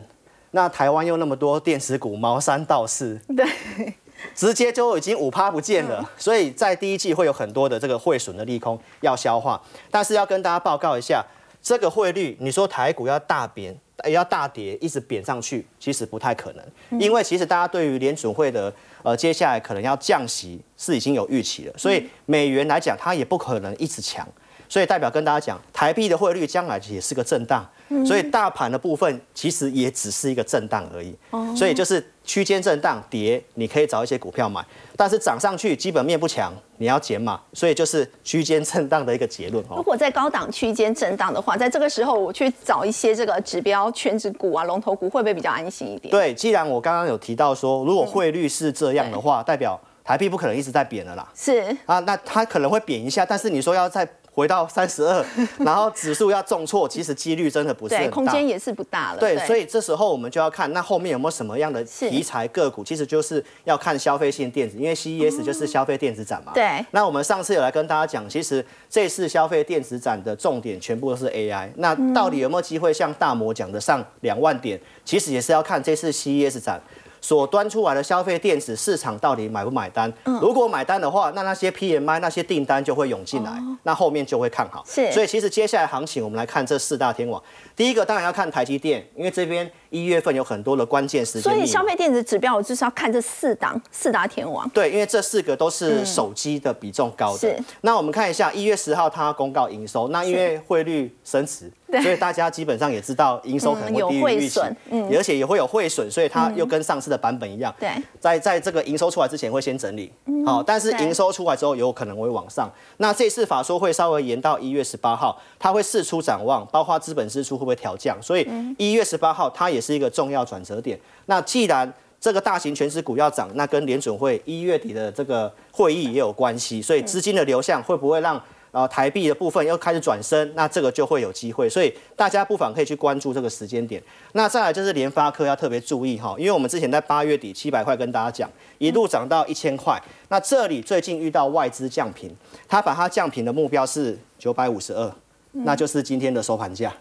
[0.51, 3.17] 那台湾又那么多电子股，毛三到四。
[3.33, 3.93] 对。
[4.33, 6.09] 直接就已经五趴不见了。
[6.17, 9.61] 所以在第一季会有很多的这个汇损的利空要消化，
[9.91, 11.23] 但是要跟大家报告一下，
[11.61, 24.27] 这个汇率，你说台股要大贬，也要大跌，一直贬上去，其实不太可能，因为其实大家对于联准会的呃接下来可能要降息是已经有预期了，所以美元来讲，它也不可能一直强。
[24.67, 27.63] 所以代表跟大家讲，台币的汇率将来也是个震荡，
[28.05, 31.15] 所以大盘的部分其实也只是一个震荡而已。
[31.55, 37.39] 所以就是区间震荡跌，你可以找一些股票买，但是涨上去基本面不强，你要减码。
[37.53, 39.63] 所以就是区间震荡的一个结论。
[39.75, 46.11] 如果在高档区间震荡的话，在这个时候我去找一些这个指标全指股啊、龙头股，会不会比较安心一点？
[46.11, 51.27] 对，既然我刚刚有提到说，如果汇率是这样的话，代表台币不可能一直在贬了啦。
[51.35, 55.25] 是啊，那它可能会贬一下，但是你说要在回到三十二，
[55.59, 59.17] 然后指数要重挫，其实几率真的不是很大，空间也是不大了。
[59.17, 66.51] 对，所以这时候我们就要看那后面有没有什么样的题材个股，其实就是要看消费性电子，因为 CES 就是消费电子展嘛。
[66.53, 66.85] 对。
[66.91, 74.77] 那我们上次有来跟大家讲，其实这次消费电子展的重点全部都是 AI，那到底有没有机会像大摩讲的上两万点？
[75.05, 76.81] 其实也是要看这次 CES 展。
[77.25, 80.13] 所端出来的消费电子市场到底买不买单？
[80.39, 84.83] 如果买单的话，那那些 PMI 那些订单就会涌进来，那后面就会看好。
[84.87, 87.41] 是，所以其实接下来行情，我们来看这四大天王。
[87.75, 91.51] 第一个当然要看台积电，因为这边一月份有很多的关键时间。
[91.51, 94.69] 所以消费电子指标，我就是要看这四档四大天王。
[94.69, 97.39] 对，因为这四个都是手机的比重高的。
[97.39, 97.57] 是。
[97.81, 101.71] 那我们看一下一月十号它公告营收，那因为汇率升值。
[102.01, 110.11] 所以大家基本上也知道营收可能会低于预期，嗯，而且也会有汇损，所以它又跟上次的版本一样，对，在在这个营收出来之前会先整理，
[110.45, 112.71] 好，但是营收出来之后有可能会往上。
[112.97, 120.99] 那这次法说会稍微延到一月十八号，它会试出展望，包括资本支出会不会调降，所以一月十八号它也是一个重要转折点。
[121.25, 128.41] 那既然这个大型全值股要涨，那跟联准会一月底的这个会议也有关系，所以资金的流向会不会让？
[128.75, 134.03] 然后台币的部分又开始转升，那这个就会有机会，所以大家不妨可以去关注这个时间点。
[134.33, 142.29] 那再来就是联发科要特别注意哈，因为我们之前在八月底七百块跟大家讲，一路涨到一千块，那这里最近遇到外资降频，
[142.67, 145.09] 它把它降频的目标是九百五十二，
[145.53, 146.93] 那就是今天的收盘价。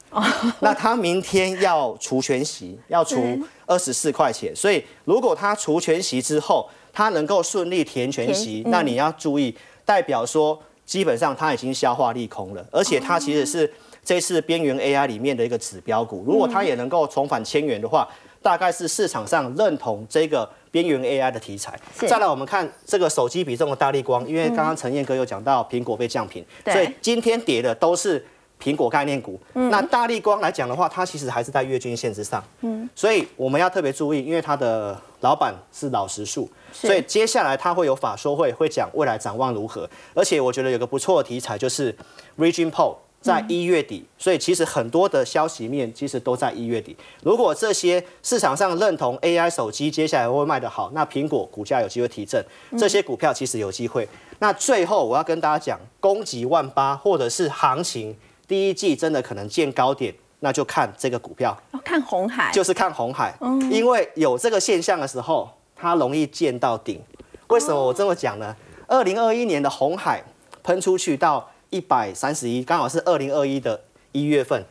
[0.61, 3.21] 那他明天要除全息，要除
[3.67, 9.53] 二十四块钱，所以如果他除全息之后，他能够顺利填全息，那你要注意，
[9.85, 10.57] 代表说。
[10.85, 13.71] 基本上它已经消化利空了，而且它其实是
[14.05, 16.25] 这次边缘 AI 里面的一个指标股。
[16.27, 18.09] 如果它也能够重返千元的话，
[18.43, 21.79] 大概是市场上认同这个边缘 AI 的题材。
[21.97, 28.25] 再来，我们看这个手机比重的大力光，因为刚刚陈彦哥有讲到苹果被降频，所以今天跌的都是。
[28.63, 39.89] 苹果概念股，那大力光来讲的话，它其实还是在月均线之上，嗯，所以我们要特别注意，因为它的老板是老实树，所以接下来他会有法说会，会讲未来展望如何。
[40.13, 41.91] 而且我觉得有个不错的题材就是
[42.37, 46.95] Region Poll 在一月底，所以其实很多的消息面其实都在一月底。
[47.23, 52.45] 如果这些市场上认同 AI 手机接下来会卖得好，那苹果股价有机会提振，
[52.77, 54.07] 这些股票其实有机会。
[54.41, 58.15] 那最后我要跟大家讲，攻击万八或者是行情。
[58.47, 63.35] 第一季真的可能见高点，那就看这个股票，看红海，就是看红海，
[63.71, 67.01] 因为有这个现象的时候，它容易见到顶。
[67.49, 68.55] 为什么我这么讲呢？
[68.87, 70.23] 二零二一年的红海
[70.63, 73.81] 喷出去到一百三十一，刚好是二零二一的
[74.13, 74.63] 一月份。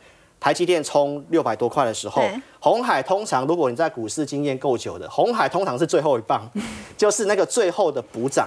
[0.44, 2.22] 台积电冲六百多块的时候，
[2.60, 6.42] 红海通常如果你在股市经验够久的，红海通常是最后一棒，
[6.98, 8.46] 就是那个最后的补涨。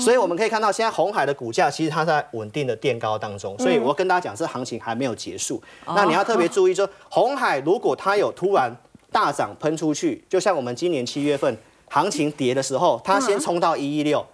[0.00, 3.54] 所以我们可以看到，现在红海的股价其实它在稳定的垫高当中。
[3.58, 5.62] 所以我跟大家讲，这行情还没有结束。
[5.88, 8.74] 那你要特别注意，说红海如果它有突然
[9.12, 11.54] 大涨喷出去，就像我们今年七月份
[11.90, 14.24] 行情跌的时候，它先冲到一一六。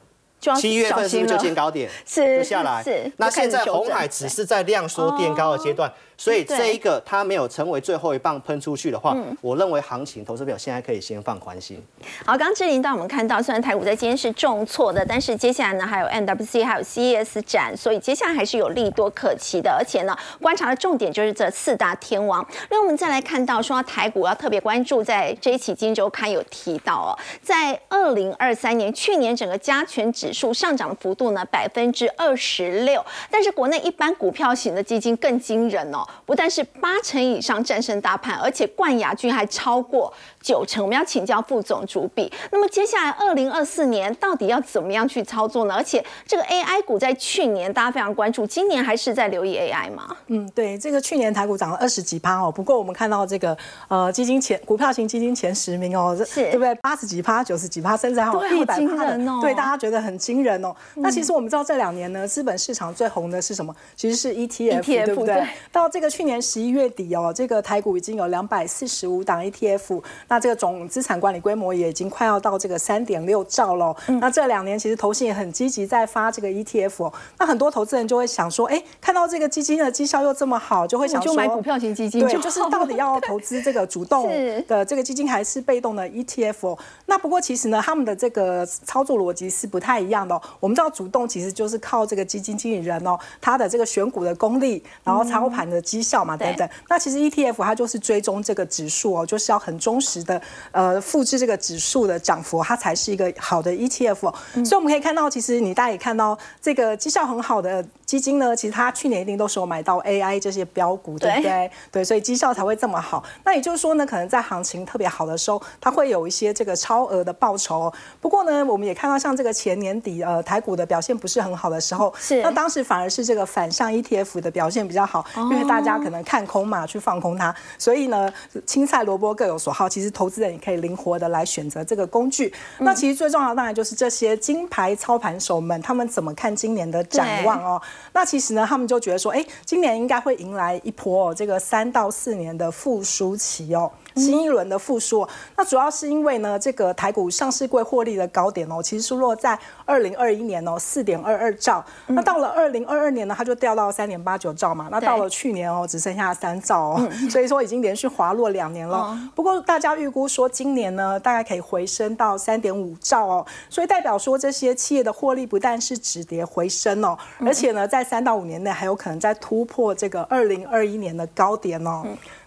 [0.58, 1.88] 七月份是不是就见高点？
[2.04, 2.82] 是，就下来。
[2.82, 3.08] 是。
[3.16, 5.88] 那现在红海只是在量缩垫高的阶段，
[6.22, 11.82] 所以这一个它没有成为最后一棒喷出去的话，我认为行情投资表现在可以先放宽心。
[12.24, 19.70] 好，刚刚志玲带我们看到，虽然台股在今天是重挫的，但是接下来呢还有 NWC 还有 CES 展，所以接下来还是有利多可期的。
[19.70, 22.44] 而且呢，观察的重点就是这四大天王。
[22.70, 27.10] 那我们再来看到说台股要特别关注，在这一期《金周刊》有提到哦，
[27.42, 40.82] 在二零二三年去年整个加权指指数上涨幅度呢百分之二十六，但是国内一般股票型的基金更惊人哦，不但是八成以上战胜大盘，而且冠亚军还超过九成。
[40.82, 45.74] 我们要请教副总主笔，那么接下来二零二四年到底要怎么样去操作呢？
[45.74, 50.16] 而且这个 AI 股在去年大家非常关注，今年还是在留意 AI 吗？
[50.28, 53.56] 嗯，对，这个去年台股涨了二十几趴哦，不过我们看到这个
[53.88, 56.74] 呃基金前股票型基金前十名哦，是对不对？
[56.76, 60.74] 八十几趴、九十几趴，甚至还有一百趴的，对，大家觉得很惊人哦。
[60.94, 63.74] 那其实我们知道这两年呢，资本市场最红的是什么？
[63.96, 65.46] 其实是 ETF，对不对？
[65.70, 73.94] 到这个去年十一月底哦，这个台股已经有两百四十五档 ETF，那这个总资产管理规模也已经快要到这个三点六兆了。
[74.18, 84.26] 那这两年其实投信也很积极在发这个 ETF，那很多投资人就会想说，哎，看到这个基金的绩效又这么好，就会想说买股票型基金，对，就是到底要投资这个主动
[84.66, 86.78] 的这个基金还是被动的 ETF？
[87.04, 90.40] 那不过其实呢，他们的这个操作逻辑是不太一样的。
[90.58, 96.68] 我们知道主动其实就是靠这个基金经理人哦，他的这个选股的功力，然后操盘的绩效嘛等等。
[96.88, 100.40] 那其实 ETF 它就是追踪这个指数哦，就是要很忠实的
[100.70, 104.32] 呃复制这个指数的涨幅，它才是一个好的 ETF。
[104.64, 111.70] 所以我们可以看到，其实你大家也看到这个绩效很好的基金呢，其实它去年一定都是有买到 AI 这些标股，对不对？
[111.90, 113.22] 对，所以绩效才会这么好。
[113.44, 117.92] 那也就是说呢，可能在行情特别好的时候，它会有一些这个超额的报酬。
[118.20, 127.54] 不过呢，我们也看到像这个前年底呃台股的表现不是很好的时候，是那当时反而是这个反向 ETF 的表现比较好，因为大家可能看空嘛，去放空它。
[127.78, 128.30] 所以呢，
[128.66, 132.52] 青菜萝卜各有所好，其实投资人也可以灵活的来选择这个工具。
[132.80, 137.80] 那其实最重要的当然就是这些金牌操盘手们，他们怎么看今年的展望哦？
[138.12, 143.90] 那其实呢，他们就觉得说，哎，今年应该会迎来一波这个三到四年的复苏期哦。
[144.16, 151.84] 新一轮的复苏，那主要是因为呢，这个台股上市柜获利的高点哦，其实是落在二零二一年哦，四点二二兆。
[152.06, 154.88] 那到了二零二二年呢，它就掉到三点八九兆嘛。
[154.90, 159.18] 那到了去年哦，只剩下三兆哦， 所以说已经连续滑落两年了。
[159.34, 163.46] 不过大家预估说，今年呢，大概可以回升到三点五兆哦。
[163.70, 172.02] 所以代表说，这些企业的获利不但是止跌回升哦，而且呢，在三到五年内还有可能再突破这个二零二一年的高点哦。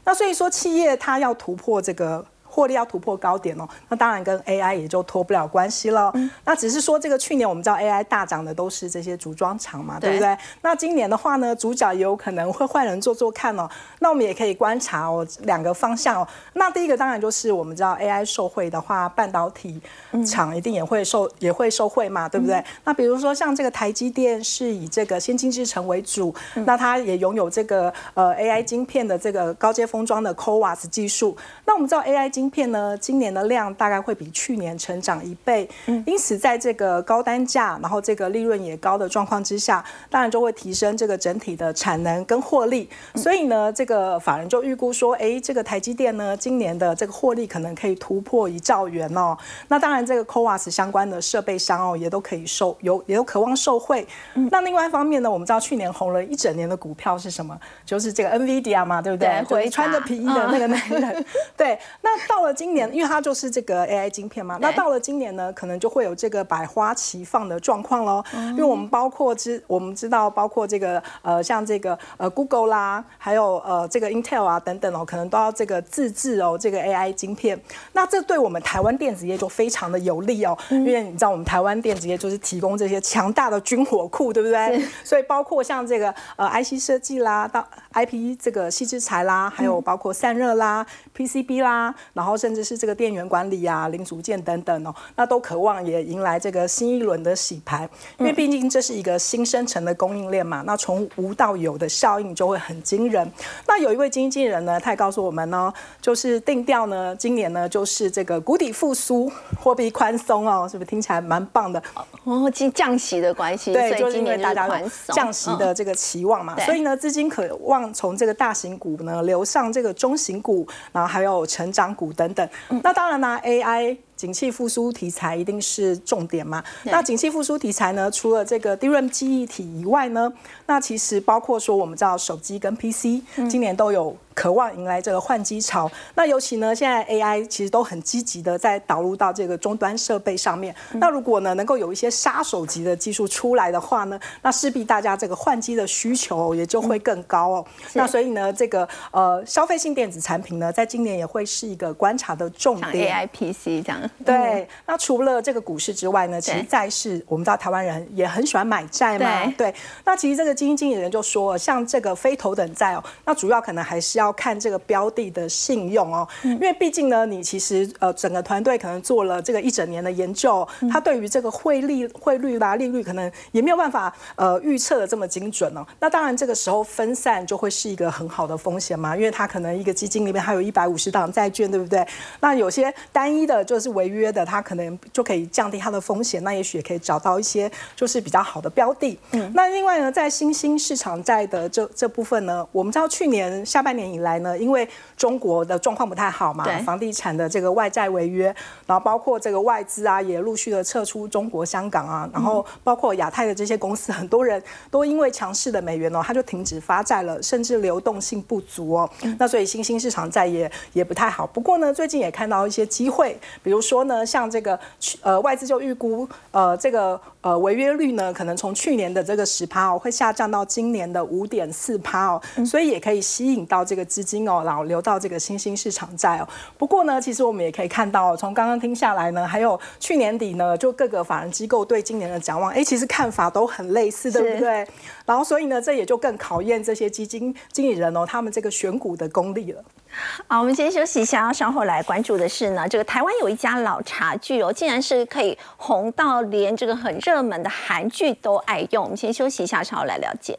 [0.06, 2.26] 那所以说，企业它要突破这个。
[2.56, 6.14] 获利要突破高点哦，那当然跟 AI 也就脱不了关系了。
[6.46, 10.38] 那只是说这个去年我们知道 AI 大涨的都是这些组装厂嘛，对不对？
[10.62, 13.70] 那今年的话呢，主角也有可能会换人做做看哦。
[14.00, 16.28] 那我们也可以观察哦两个方向哦。
[16.54, 19.82] 那第一个当然就是我们知道 AI 受惠的话，半导体
[20.26, 22.64] 厂一定也会受也会受惠嘛，对不对？
[22.86, 26.34] 那比如说像这个台积电是以这个先进制程为主，
[26.66, 31.36] 那它也拥有这个呃 AI 晶片的这个高阶封装的 CoWAS 技术。
[31.66, 42.90] 那我们知道 AI 晶片呢，今年的量大概会比去年成长一倍，嗯因此在这个高单价，然后这个利润也高的状况之下，当然就会提升这个整体的产能跟获利。
[43.16, 49.38] 所以呢，这个法人就预估说，哎，这个台积电呢，今年的这个获利可能可以突破一兆元哦。
[49.68, 54.08] 那当然，这个 CoWAS 相关的设备商哦，也都可以受有也有渴望受惠。
[54.52, 57.58] 那另外一方面呢，我们知道去年红了一整年的股票是什么？
[57.86, 59.44] 就是这个 NVIDIA 嘛，对不对？
[59.48, 61.26] 对，穿着皮衣的那个男人。
[61.56, 68.24] 对，那到了今年，因为它就是这个 AI 晶片嘛，那到了今年呢，可能就会有这个百花齐放的状况喽。
[68.34, 77.60] 因为我们包括知，我们知道包括这个呃，像这个呃 Google 啦，还有呃这个 Intel 啊等等哦，可能都要这个自制哦这个 AI 晶片。
[77.94, 84.84] 那这对我们台湾电子业就非常的有利哦，因为你知道我们台湾电子业就是提供这些强大的军火库，对不对？
[85.04, 90.86] 所以包括像这个呃 IC 设计啦，到 IP 这个细制材啦，还有包括散热啦。
[91.16, 103.30] PCB 啦，然后甚至是这个电源管理啊、零组件等等哦，那都渴望也迎来这个新一轮的洗牌，因为毕竟这是一个新生成的供应链嘛，那从无到有的效应就会很惊人。
[103.68, 111.82] 那有一位经纪人呢，他也告诉我们呢，就是定调呢，今年呢就是这个谷底复苏、货币宽松哦，是不是听起来蛮棒的？
[112.24, 114.70] 哦，降降息的关系，对，就是因为大家
[115.08, 122.50] 降息的这个期望嘛，所以呢，资金渴望从这个大型股呢流上这个中型股，然后还有成长股等等。
[122.84, 123.98] 那当然呢，AI。
[124.26, 126.64] 景气复苏题材一定是重点嘛？
[126.86, 128.10] 那景气复苏题材呢？
[128.10, 130.34] 除了这个 DRAM 记忆体以外呢，
[130.66, 135.90] 那其实包括说我们知道手机跟 PC 今年都有渴望迎来这个换机潮。
[136.16, 140.76] 那尤其呢，现在 AI 其实都很积极的在导入到这个终端设备上面。
[140.94, 147.66] 那如果呢能够有一些杀手级的技术出来的话呢，那势必大家这个换机的需求也就会更高哦。
[147.94, 153.14] 那所以呢，这个呃消费性电子产品呢，在今年也会是一个观察的重点。
[153.14, 154.02] AI PC 这样。
[154.24, 159.54] 对，那除了这个股市之外呢，其实债市我们知道台湾人也很喜欢买债嘛。
[159.58, 159.74] 对，
[160.06, 175.86] 那其实这个基金经理人就说，像这个非头等债哦，那主要可能还是要看这个标的的信用哦，因为毕竟呢，你其实呃整个团队可能做了这个一整年的研究，他对于这个汇率汇率啦利率可能也没有办法呃预测的这么精准哦。
[176.00, 182.06] 那当然这个时候分散就会是一个很好的风险嘛，因为它可能一个基金里面还有一百五十档债券，对不对？
[182.40, 189.18] 那有些单一的就是违约的，它可能就可以降低它的风险，那也许也可以找到一些就是比较好的标的。
[189.32, 194.88] 嗯，那另外呢，在新兴市场债的这这部分呢，我们知道去年下半年以来呢，因为
[195.18, 198.54] 中国的状况不太好嘛，房地产的这个外债违约，
[198.86, 209.10] 然后包括这个外资啊也陆续的撤出中国香港啊，然后包括亚太的这些公司，很多人都因为强势的美元哦，它就停止发债了，甚至流动性不足哦。
[209.40, 211.46] 那所以新兴市场债也也不太好。
[211.48, 214.80] 不过呢，最近也看到一些机会，比如说呢，像这个
[215.22, 226.48] 呃外资就预估呃这个呃违约率呢，可能从去年的这个十趴哦，会下降到今年的五点四趴哦，所以也可以吸引到这个资金哦，然后流到这个新兴市场债哦。
[226.78, 234.88] 不过呢，其实我们也可以看到，从刚刚听下来呢，还有去年底呢，就各个法人机构对今年的展望，哎，其实看法都很类似，对不对？
[235.26, 239.84] 然后所以呢，这也就更考验这些基金经理人哦，他们这个选股的功力了。
[240.48, 249.04] 好，我们先休息一下，稍后来关注的是呢，这个台湾有一家老茶具哦，竟然是可以红到连这个很热门的韩剧都爱用。
[249.04, 250.58] 我们先休息一下，稍后来了解。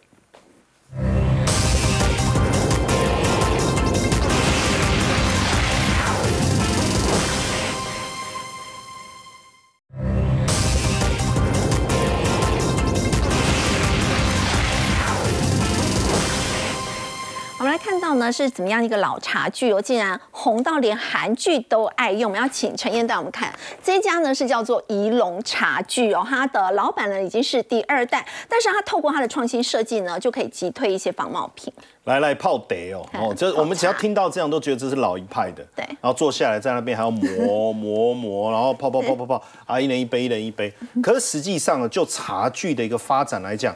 [17.79, 22.31] 看到呢是怎么样一个老茶具哦，竟然红到连韩剧都爱用。
[22.31, 23.53] 我们要请陈燕带我们看，
[23.83, 31.73] 这家呢是叫做仪龙茶具哦，它的老板呢已经是第二代，但是他透过他的创新设计呢，就可以击退一些仿冒品。
[32.05, 35.65] 来来泡得哦哦，这我们只要听到这样都觉得这是老一派的。
[35.75, 40.73] 对，然后坐下来在那边还要磨磨磨，然后泡泡泡泡泡啊，一人一杯，一人一杯。
[41.03, 43.75] 可是实际上呢，就茶具的一个发展来讲。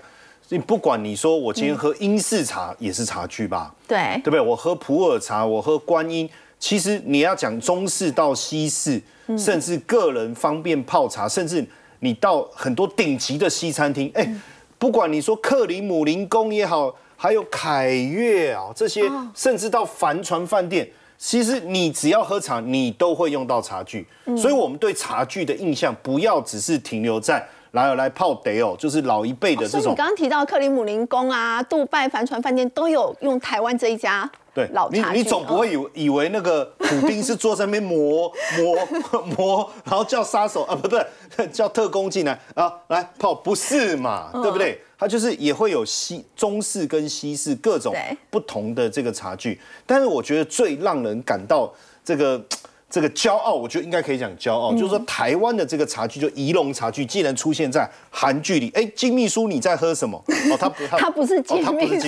[0.53, 3.72] 你不管你说我今天喝英式茶也是茶具吧？
[3.86, 4.40] 对，对不对？
[4.40, 6.28] 我喝普洱茶，我喝观音，
[6.59, 9.01] 其实你要讲中式到西式，
[9.38, 11.64] 甚至个人方便泡茶，甚至
[12.01, 14.28] 你到很多顶级的西餐厅，哎，
[14.76, 19.03] 不管你说克里姆林宫也好，还有凯悦啊这些，
[19.36, 24.05] 甚至到帆船饭店，其实你只要喝茶，你都会用到茶具。
[24.36, 27.46] 所以，我们对茶具的印象，不要只是停留在。
[27.72, 29.92] 来来泡得哦，就是老一辈的这种。
[29.92, 41.06] 你刚刚提到克里姆林宫啊、杜拜帆船饭店都有用台湾这一家对老茶你总不会以以为那个普丁是坐在那边磨 磨磨，然后叫杀手啊不对，
[41.52, 44.30] 叫特工进来啊来泡，不是嘛？
[44.42, 44.80] 对不对？
[44.98, 47.94] 它就是也会有西中式跟西式各种
[48.28, 51.72] 不同的这个茶具，但是我觉得最让人感到
[52.04, 52.42] 这个。
[52.91, 60.20] 这个骄傲，我觉得应该可以讲骄傲，就是说台湾的这个茶具，就仪龙茶具，既然出现在韩剧里，哎，金秘书你在喝什么？
[60.51, 61.62] 哦，他不，他不是金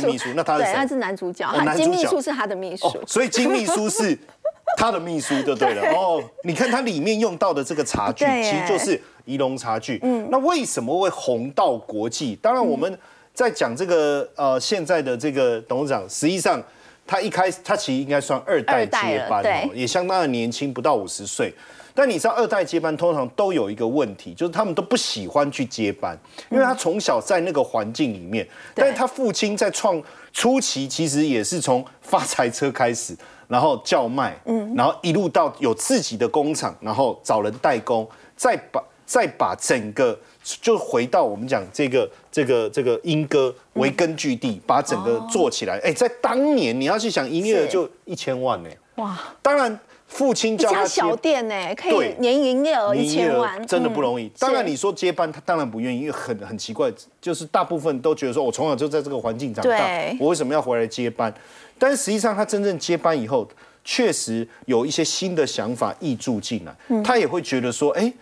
[0.04, 0.72] 秘书，那他是谁？
[0.74, 4.18] 他是男主角，金秘书是他的秘书，所以金秘书是
[4.76, 5.82] 他的秘书就对了。
[5.94, 10.00] 哦，你看它里面用到的这个茶具，其实就是仪龙茶具。
[10.02, 12.36] 嗯，那为什么会红到国际？
[12.42, 12.98] 当然我们
[13.32, 16.60] 在讲这个呃现在的这个董事长，实际上。
[17.06, 21.52] 他一开始，他其实应该算二代接班哦，也相当的年轻，不到五十岁。
[21.94, 26.16] 但你知道，二代接班通常都有一个问题，就是他们都不喜欢去接班，
[26.50, 28.48] 因为他从小在那个环境里面。
[28.74, 33.14] 但是他父亲在创初期，其实也是从发财车开始，
[33.46, 40.18] 然后叫卖，嗯，然后一路到有自己的工厂，然后找人代工，再把再把整个。
[40.42, 45.78] 就回到我们讲这个这个这个莺歌为根据地，把整个做起来。
[45.84, 48.68] 哎，在当年你要去想营业额就一千万呢。
[48.96, 49.18] 哇！
[49.40, 54.28] 当然父亲叫他小店呢，可以年营业额一千万，真的不容易。
[54.38, 61.32] 当然你说接班，他当然不愿意，因为很很奇怪，就是大部分都觉得说我从小就在这个环境长大，我为什么要回来接班？
[61.78, 63.48] 但是实际上他真正接班以后，
[63.84, 68.12] 确实有一些新的想法溢注进来，他也会觉得说，哎，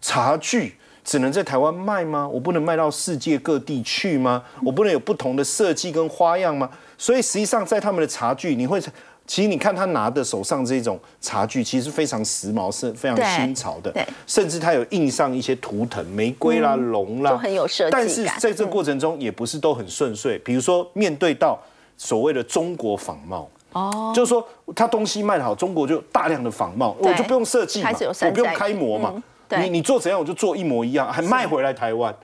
[0.00, 0.76] 茶具。
[1.04, 2.26] 只能在台湾卖吗？
[2.26, 4.42] 我不能卖到世界各地去吗？
[4.64, 6.70] 我不能有不同的设计跟花样吗？
[6.96, 8.80] 所以实际上在他们的茶具，你会，
[9.26, 13.90] 其实你看他拿的手上这种茶具，其实非常时髦，是非常新潮的。
[13.90, 20.38] 对，甚至他有印上一些图腾，玫瑰啦、龙啦，很有设计但是在这过程中也不是都很顺遂。
[20.38, 21.58] 比如说面对到
[21.98, 23.48] 所谓的中国仿冒。
[23.72, 27.90] 哦，就是说他东西卖得好，中国就大量的仿冒，我就不用设计嘛，
[28.22, 29.22] 我不用开模嘛。
[29.50, 32.14] 你你做怎样我就做一模一样，还卖回来台湾，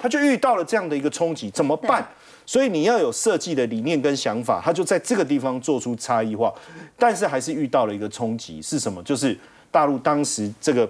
[0.00, 2.06] 他就遇到了这样的一个冲击，怎么办？
[2.46, 6.52] 所以你要有设计的理念跟想法，他就在这个地方做出差异化，
[6.98, 9.00] 但是还是遇到了一个冲击，是什么？
[9.04, 9.38] 就是
[9.70, 10.88] 大陆当时这个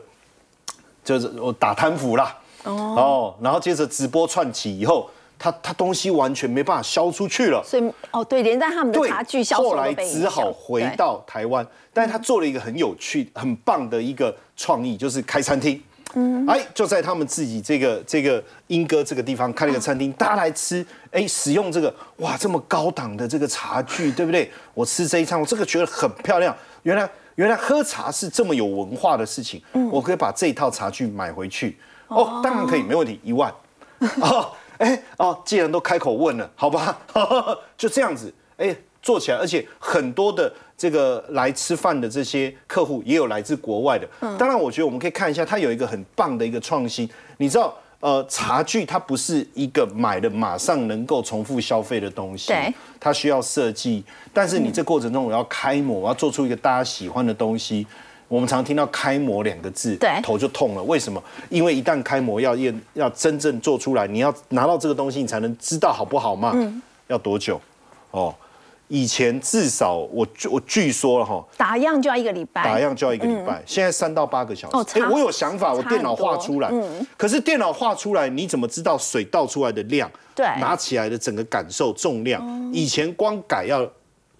[1.04, 2.34] 就是我打贪腐啦，
[2.64, 5.10] 哦，然后接着直播串起以后，
[5.42, 15.82] 他他东西完全没办法销出去了，所以哦对，连带他们的差距销后来只好回到台湾，但是他做了一个很有趣、很棒的一个创意，就是开餐厅。
[16.14, 24.50] 嗯，哎，就在他们自己这个这个英哥这个地方开了一个餐厅，大家来吃，哎，使用这个哇这么高档的这个茶具，对不对？
[24.74, 26.54] 我吃这一餐，我这个觉得很漂亮。
[26.82, 31.78] 原来原来喝茶是这么有文化的事情，我可以把这一套茶具买回去。
[32.08, 33.48] 哦，当然可以，没问题，一万。
[34.20, 36.98] 哦，哎哦，既然都开口问了，好吧，
[37.78, 40.52] 就这样子，哎，做起来，而且很多的。
[40.80, 44.08] 这个来吃饭的这些客户也有来自国外的，
[44.38, 47.06] 当然我觉得我们可以看一下，它有一个很棒的一个创新。
[47.36, 52.50] 你知道，呃，茶具它不是一个买的马上能够重复消费的东西，
[52.98, 54.02] 它需要设计。
[54.32, 57.86] 但是你这过程中我要开模，我要做出一个大家喜欢的东西。
[58.30, 60.82] 我们常听到“开模”两个字，对，头就痛了。
[60.84, 61.20] 为什么？
[61.48, 66.52] 因为一旦开模要验要真正做出来，你要拿到这个东西，你才能知道好不好嘛？
[66.54, 67.60] 嗯，要多久？
[68.12, 68.32] 哦。
[68.86, 74.98] 以前至少我我据说了哈，打样就要一个礼拜，打样就要一个礼拜，现在三到八个小时。
[74.98, 76.68] 哎，我有想法，我电脑画出来，
[77.16, 80.10] 可是电脑画出来，你怎么知道水倒出来的量？
[80.34, 83.88] 对，拿起来的整个感受重量，以前光改要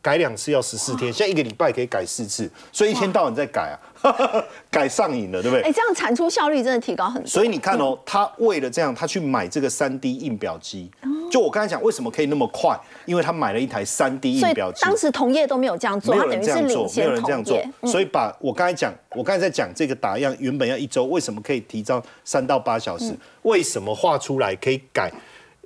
[0.03, 3.77] 改两次要十四天，现在一个礼拜可以改四次，所以一天到晚在改啊。
[4.71, 5.63] 改上瘾了，对不对？
[5.63, 7.29] 哎，这样产出效率真的提高很多。
[7.29, 10.91] 所以你看哦，他为了这样，他去买这个三 D 印表机。
[11.31, 12.75] 就我刚才讲，为什么可以那么快？
[13.05, 14.81] 因为他买了一台三 D 印表机。
[14.81, 17.63] 当时同业都没有这样做，没有人这样做，没有人这样做。
[17.85, 23.15] 所以把我刚才讲，我刚才在讲这个打样，原本要一周，为什么可以提早三到八小时？
[23.43, 25.13] 为什么画出来可以改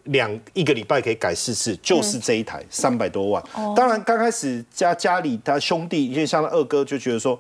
[0.05, 1.77] 两一个礼拜可以改四次？
[1.83, 3.43] 就是这一台三百多万。
[3.77, 7.39] 当然刚开始家家里他兄弟，因为像他二哥就觉得说。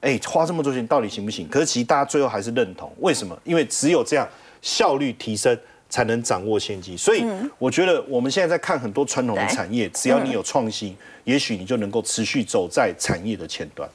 [0.00, 1.48] 哎，花这么多钱到底行不行？
[1.48, 3.34] 可是其实大家最后还是认同，为什么？
[3.42, 4.28] 因为只有这样
[4.60, 5.58] 效率提升，
[5.88, 6.94] 才能掌握先机。
[6.94, 7.24] 所以
[7.58, 10.94] 我觉得我们现在在看很多传统的产业，只要你有创新，
[11.24, 13.88] 也许你就能够持续走在产业的前端。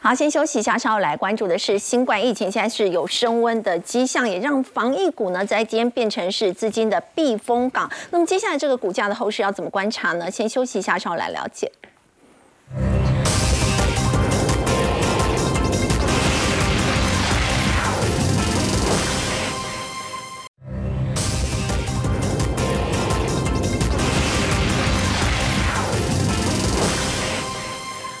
[0.00, 7.90] 好，先休息一下，稍后来关注的是新冠疫情，现在是有升温的迹象，也让防疫股呢在今天变成是资金的避风港。
[8.10, 10.30] 那么接下来这个股价的后市要怎么观察呢？
[10.30, 11.70] 先休息一下，稍后来了解。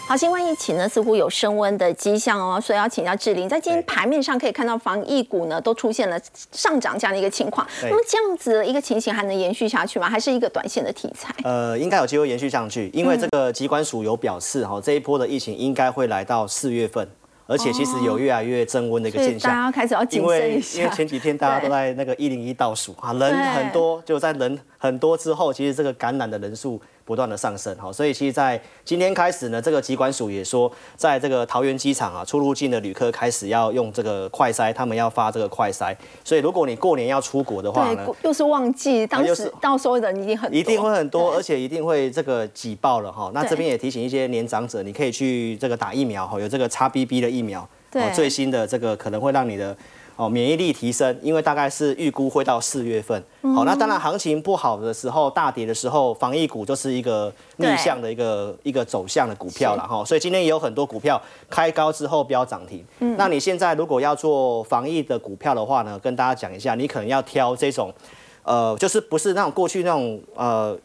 [0.08, 6.18] 好，新冠疫情呢似乎有升温的迹象哦，所以要请教志玲，在今天盘面上可以看到防疫股呢都出现了
[6.50, 7.68] 上涨这样的一个情况。
[7.82, 10.08] 那么这样子的一个情形还能延续下去吗？
[10.08, 11.34] 还是一个短线的题材？
[11.44, 17.06] 呃，应该有机会延续上去，因为这个机关署有表示哈，这一波的疫情应该会来到四月份，
[17.46, 19.52] 而且其实有越来越增温的一个现象。
[19.52, 26.80] 大家开始要谨慎一下，因为前几天大家都在那个一零一倒数啊，人很多，就在人很多之后，其实这个感染的人数。
[27.08, 43.30] 不断的上升，好，所以其实，在今天开始呢，这个机关署也说，在这个桃园机场啊，出入境的旅客开始要用这个快筛，他们要发这个快筛，所以如果你过年要出国的话呢，又是旺季，当时到时候人一定很一定会很多，而且一定会这个挤爆了哈。
[43.32, 47.66] 那这边也提醒一些年长者，你可以去这个打疫苗哈，有这个 XBB 的疫苗，
[48.14, 49.74] 最新的这个可能会让你的。
[50.18, 53.22] 哦，免疫力提升，因为大概是预估会到四月份。
[53.54, 60.04] 好，那当然行情不好的时候，大跌的时候，防疫股就是一个逆向的一个一个走向的股票了哈。
[60.04, 62.84] 所以今天也有很多股票开高之后飙涨停。
[62.98, 67.94] 嗯，那你现在如果要做防疫的股票的话呢，跟大家讲一下，你可能要挑这种，
[68.42, 70.76] 呃，就是不是那种过去那种呃。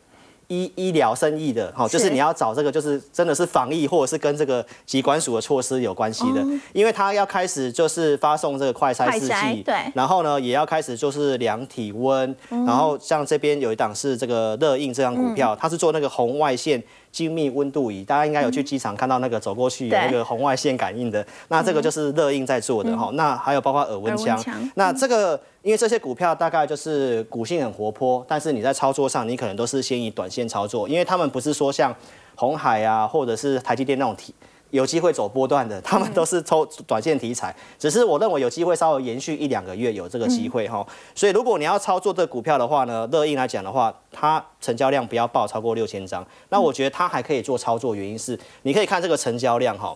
[0.54, 6.44] 医医疗生意的哈，就是你要找这个，就是真的是防疫或者是跟这个疾管署的措施有关系的，
[6.74, 16.82] 因为他要开始就是发送这个快筛试剂，对，然后呢也要开始就是量体温，然后像这边有一档是这个热印这张股票，它是做那个红外线。
[17.14, 23.12] 精密温度仪，大家应该有去机场看到那个走过去有那个红外线感应的，那这个就是热印在做的哈。
[23.14, 24.38] 那还有包括耳温枪，
[24.74, 31.96] 那这个因为这些股票大概就是股性很活泼，但是你在操作上你可能都是先以短线操作，因为他们不是说像
[32.36, 34.34] 红海啊或者是台积电那种体。
[34.74, 37.56] 有机会走波段的，他们都是抽短线题材。
[37.78, 40.86] 只是我认为有机会稍微延续一两个月有这个机会哈。
[41.14, 46.26] 所以如果你要操作这股票的话呢，乐印来讲的话，它成交量不要爆超过六千张。
[46.50, 49.96] 那我觉得它还可以做操作，原因是你可以看这个成交量哈。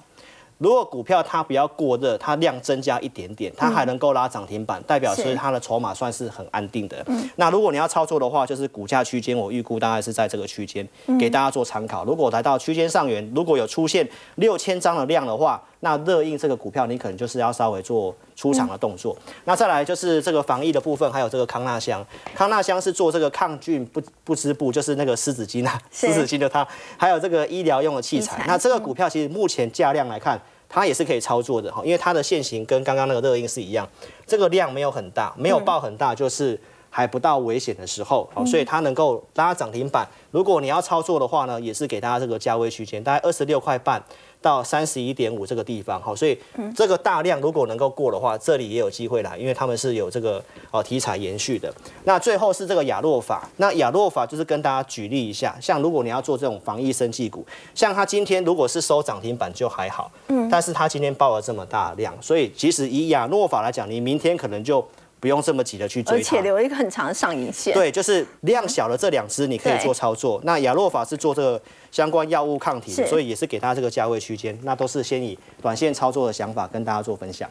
[0.57, 7.05] 如果股票它不要过热，它量增加一点点，它还能够拉涨停板，代表是它的筹码算是很安定的。
[7.35, 10.87] 那如果你要操作的话，就是股价区间，我预估大概是在这个区间，
[11.19, 12.03] 给大家做参考。
[12.05, 19.15] 如果来到区间上缘，如果有出现六千张的量的话，那热映这个股票，你可能就是要稍微做出场的动作。
[19.45, 22.03] 那再来就是这个防疫的部分，还有这个康纳香，
[22.33, 26.67] 康纳香是做这个抗菌不不织布，就是那个湿纸巾啊，湿纸巾的它，
[26.97, 28.43] 还有这个医疗用的器材。
[28.47, 33.87] 那这个股票其实目前价量来看，它也是可以操作的哈，因为它的线型跟刚刚那个热映是一样，
[34.25, 36.59] 这个量没有很大，没有爆很大，就是
[36.89, 40.07] 还不到危险的时候，好，所以它能够拉涨停板。
[40.31, 44.03] 如果你要操作的话呢，也是给大家这个价位区间，大概二十六块半。
[44.47, 46.37] 到三十一点五这个地方，好，所以
[46.73, 50.41] 这个大量如果能够过的话，这里也有机会来，因为他们是有这个
[50.71, 51.69] 哦题材延续的。
[52.05, 57.45] 那最后是这个亚诺法，那亚诺法就是跟大家举例一下，像如果你要做这种防疫生技股，
[57.75, 64.87] 像它今天如果是收涨停板就还好，嗯，但是它今天报了这么大量，所以其实以亚诺法来讲，你明天可能就。
[65.19, 67.73] 不用这么急的去追而且留一个很长的上影线。
[67.73, 70.39] 对，就是量小的这两只你可以做操作。
[70.43, 71.61] 那亚洛法是做这个
[71.91, 74.57] 相关药物抗体，所以也是给大家这个价位区间。
[74.63, 77.49] 那都是先以短线操作的想法跟大家做分享。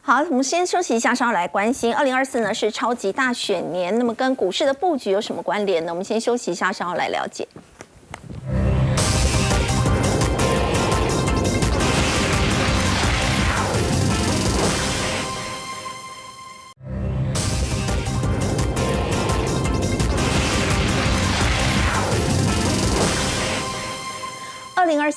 [0.00, 1.94] 好，我们先休息一下，稍后来关心。
[1.94, 5.92] 二零二四呢是超级大选年，那么跟股市的布局有什么关联呢？
[5.92, 7.46] 我们先休息一下，稍后来了解。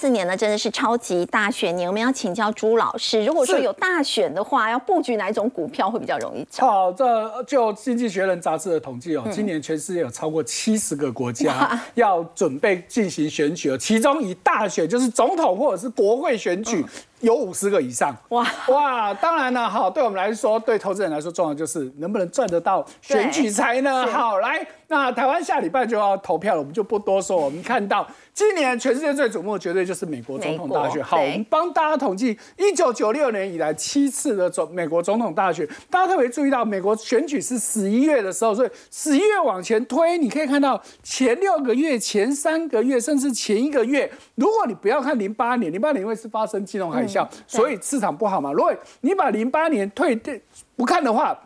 [0.01, 1.87] 四年呢，真的是超级大选年。
[1.87, 6.67] 我们要请教朱老师，如果说有大选的话，要布局哪一种股票会比较容易涨？
[6.67, 16.83] 好，这就《经济学人》杂志的统计哦，今年全世界有超过七十个国家 要准备进行选举，其中以大选就是总统或者是国会选举。
[17.21, 19.13] 有五十个以上，哇哇！
[19.13, 24.05] 当然了，哈，对我们来说，对投资人来说，重要就是能不能赚得到选举财呢？
[24.07, 27.37] 好，来，那台湾下礼拜就要投票了，我们就不多说。
[27.37, 31.03] 我们看到今年全世界最瞩目的绝对就是美国总统大选。
[31.03, 47.27] 好，我们帮大家统计一九九六年以来七次的总美国总统大选，大家特别注意到，美国选举是十一月的时候，所以十一月往前推，你可以看到前六个月、前三个月，甚至前一个月，如果你不要看零八年，零八年因为是发生金融海啸。
[47.45, 48.51] 所以市场不好嘛？
[48.53, 50.41] 如果你把零八年退退
[50.75, 51.37] 不看的话，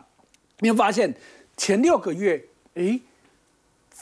[0.60, 1.12] 你会发现
[1.56, 2.42] 前六个月，
[2.74, 3.00] 哎，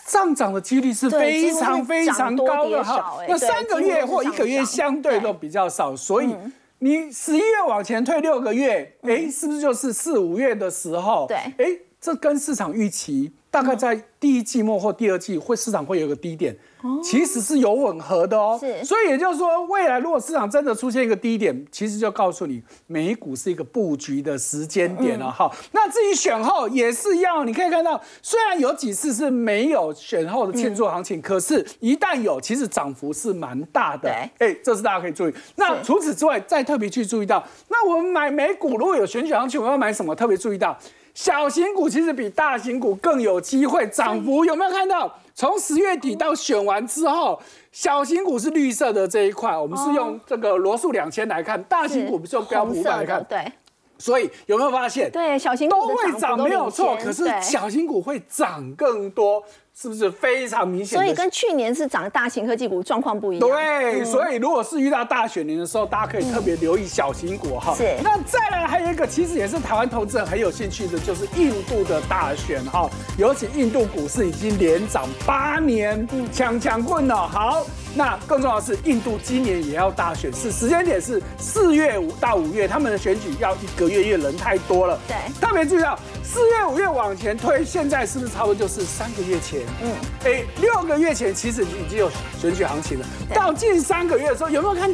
[0.06, 3.18] 上涨的几率是非常非常高的哈。
[3.26, 6.34] 那三个月或一个月相对都比较少，所以
[6.80, 11.26] 你十一月往前退六个月，哎，是不是就是四五月的时候？
[11.26, 16.56] 对，哎，这跟市场预期大概在第一季末或第二季会市场会有一个低点。
[17.02, 25.50] 其实是有吻合的哦，所以也就是说，未来如果市场真的出现一个低点，其实就告诉你美股是一个布局的时间点了哈。
[25.72, 34.10] 那至于选后也是要，你可以看到，虽然有几次是没有选后的庆祝行情，可是一旦有，其实涨幅是蛮大的。
[34.10, 35.32] 哎，这是大家可以注意。
[35.56, 40.14] 那除此之外，再特别去注意到，那我们买美股如果有选举行情，我要买什么？
[40.14, 40.76] 特别注意到。
[41.14, 45.12] 小型股其实比大型股更有机会涨幅，有没有看到？
[45.32, 47.40] 从十月底到选完之后，
[47.72, 53.24] 小型股是绿色的这一块，我们是用这个罗素两千来看，大型股是用标普五百来看。
[53.28, 53.52] 对，
[53.98, 55.10] 所以有没有发现？
[55.10, 56.96] 对，小型股都会涨，没有错。
[56.96, 59.42] 可是小型股会涨更多。
[59.76, 60.96] 是不是非常明显？
[60.96, 63.48] 所以跟去年是涨大型科技股状况不一样。
[63.48, 67.74] 对，所以如果是遇到大选年的时候，大家可以特别留意小型股哈。
[67.74, 67.96] 是。
[68.02, 72.88] 那再来还有一个，其实也是台湾投资人很有兴趣的，就是印度的大选哈。
[73.18, 77.16] 尤其印度股市已经连涨八年，强强棍了。
[77.26, 77.66] 好，
[77.96, 84.96] 那更重要的是，印度今年也要大选，是时间点是四月五到五月，他们的选举要一个月，因为人太多了。
[85.08, 85.16] 对。
[85.40, 85.98] 特别注意到
[86.34, 89.60] 四月五月往前推，现在是不是差不多就是三个月前？
[89.80, 92.10] 嗯，哎，六个月前其实已经有
[92.40, 93.06] 选举行情了。
[93.32, 94.92] 到近三个月的时候，有没有看到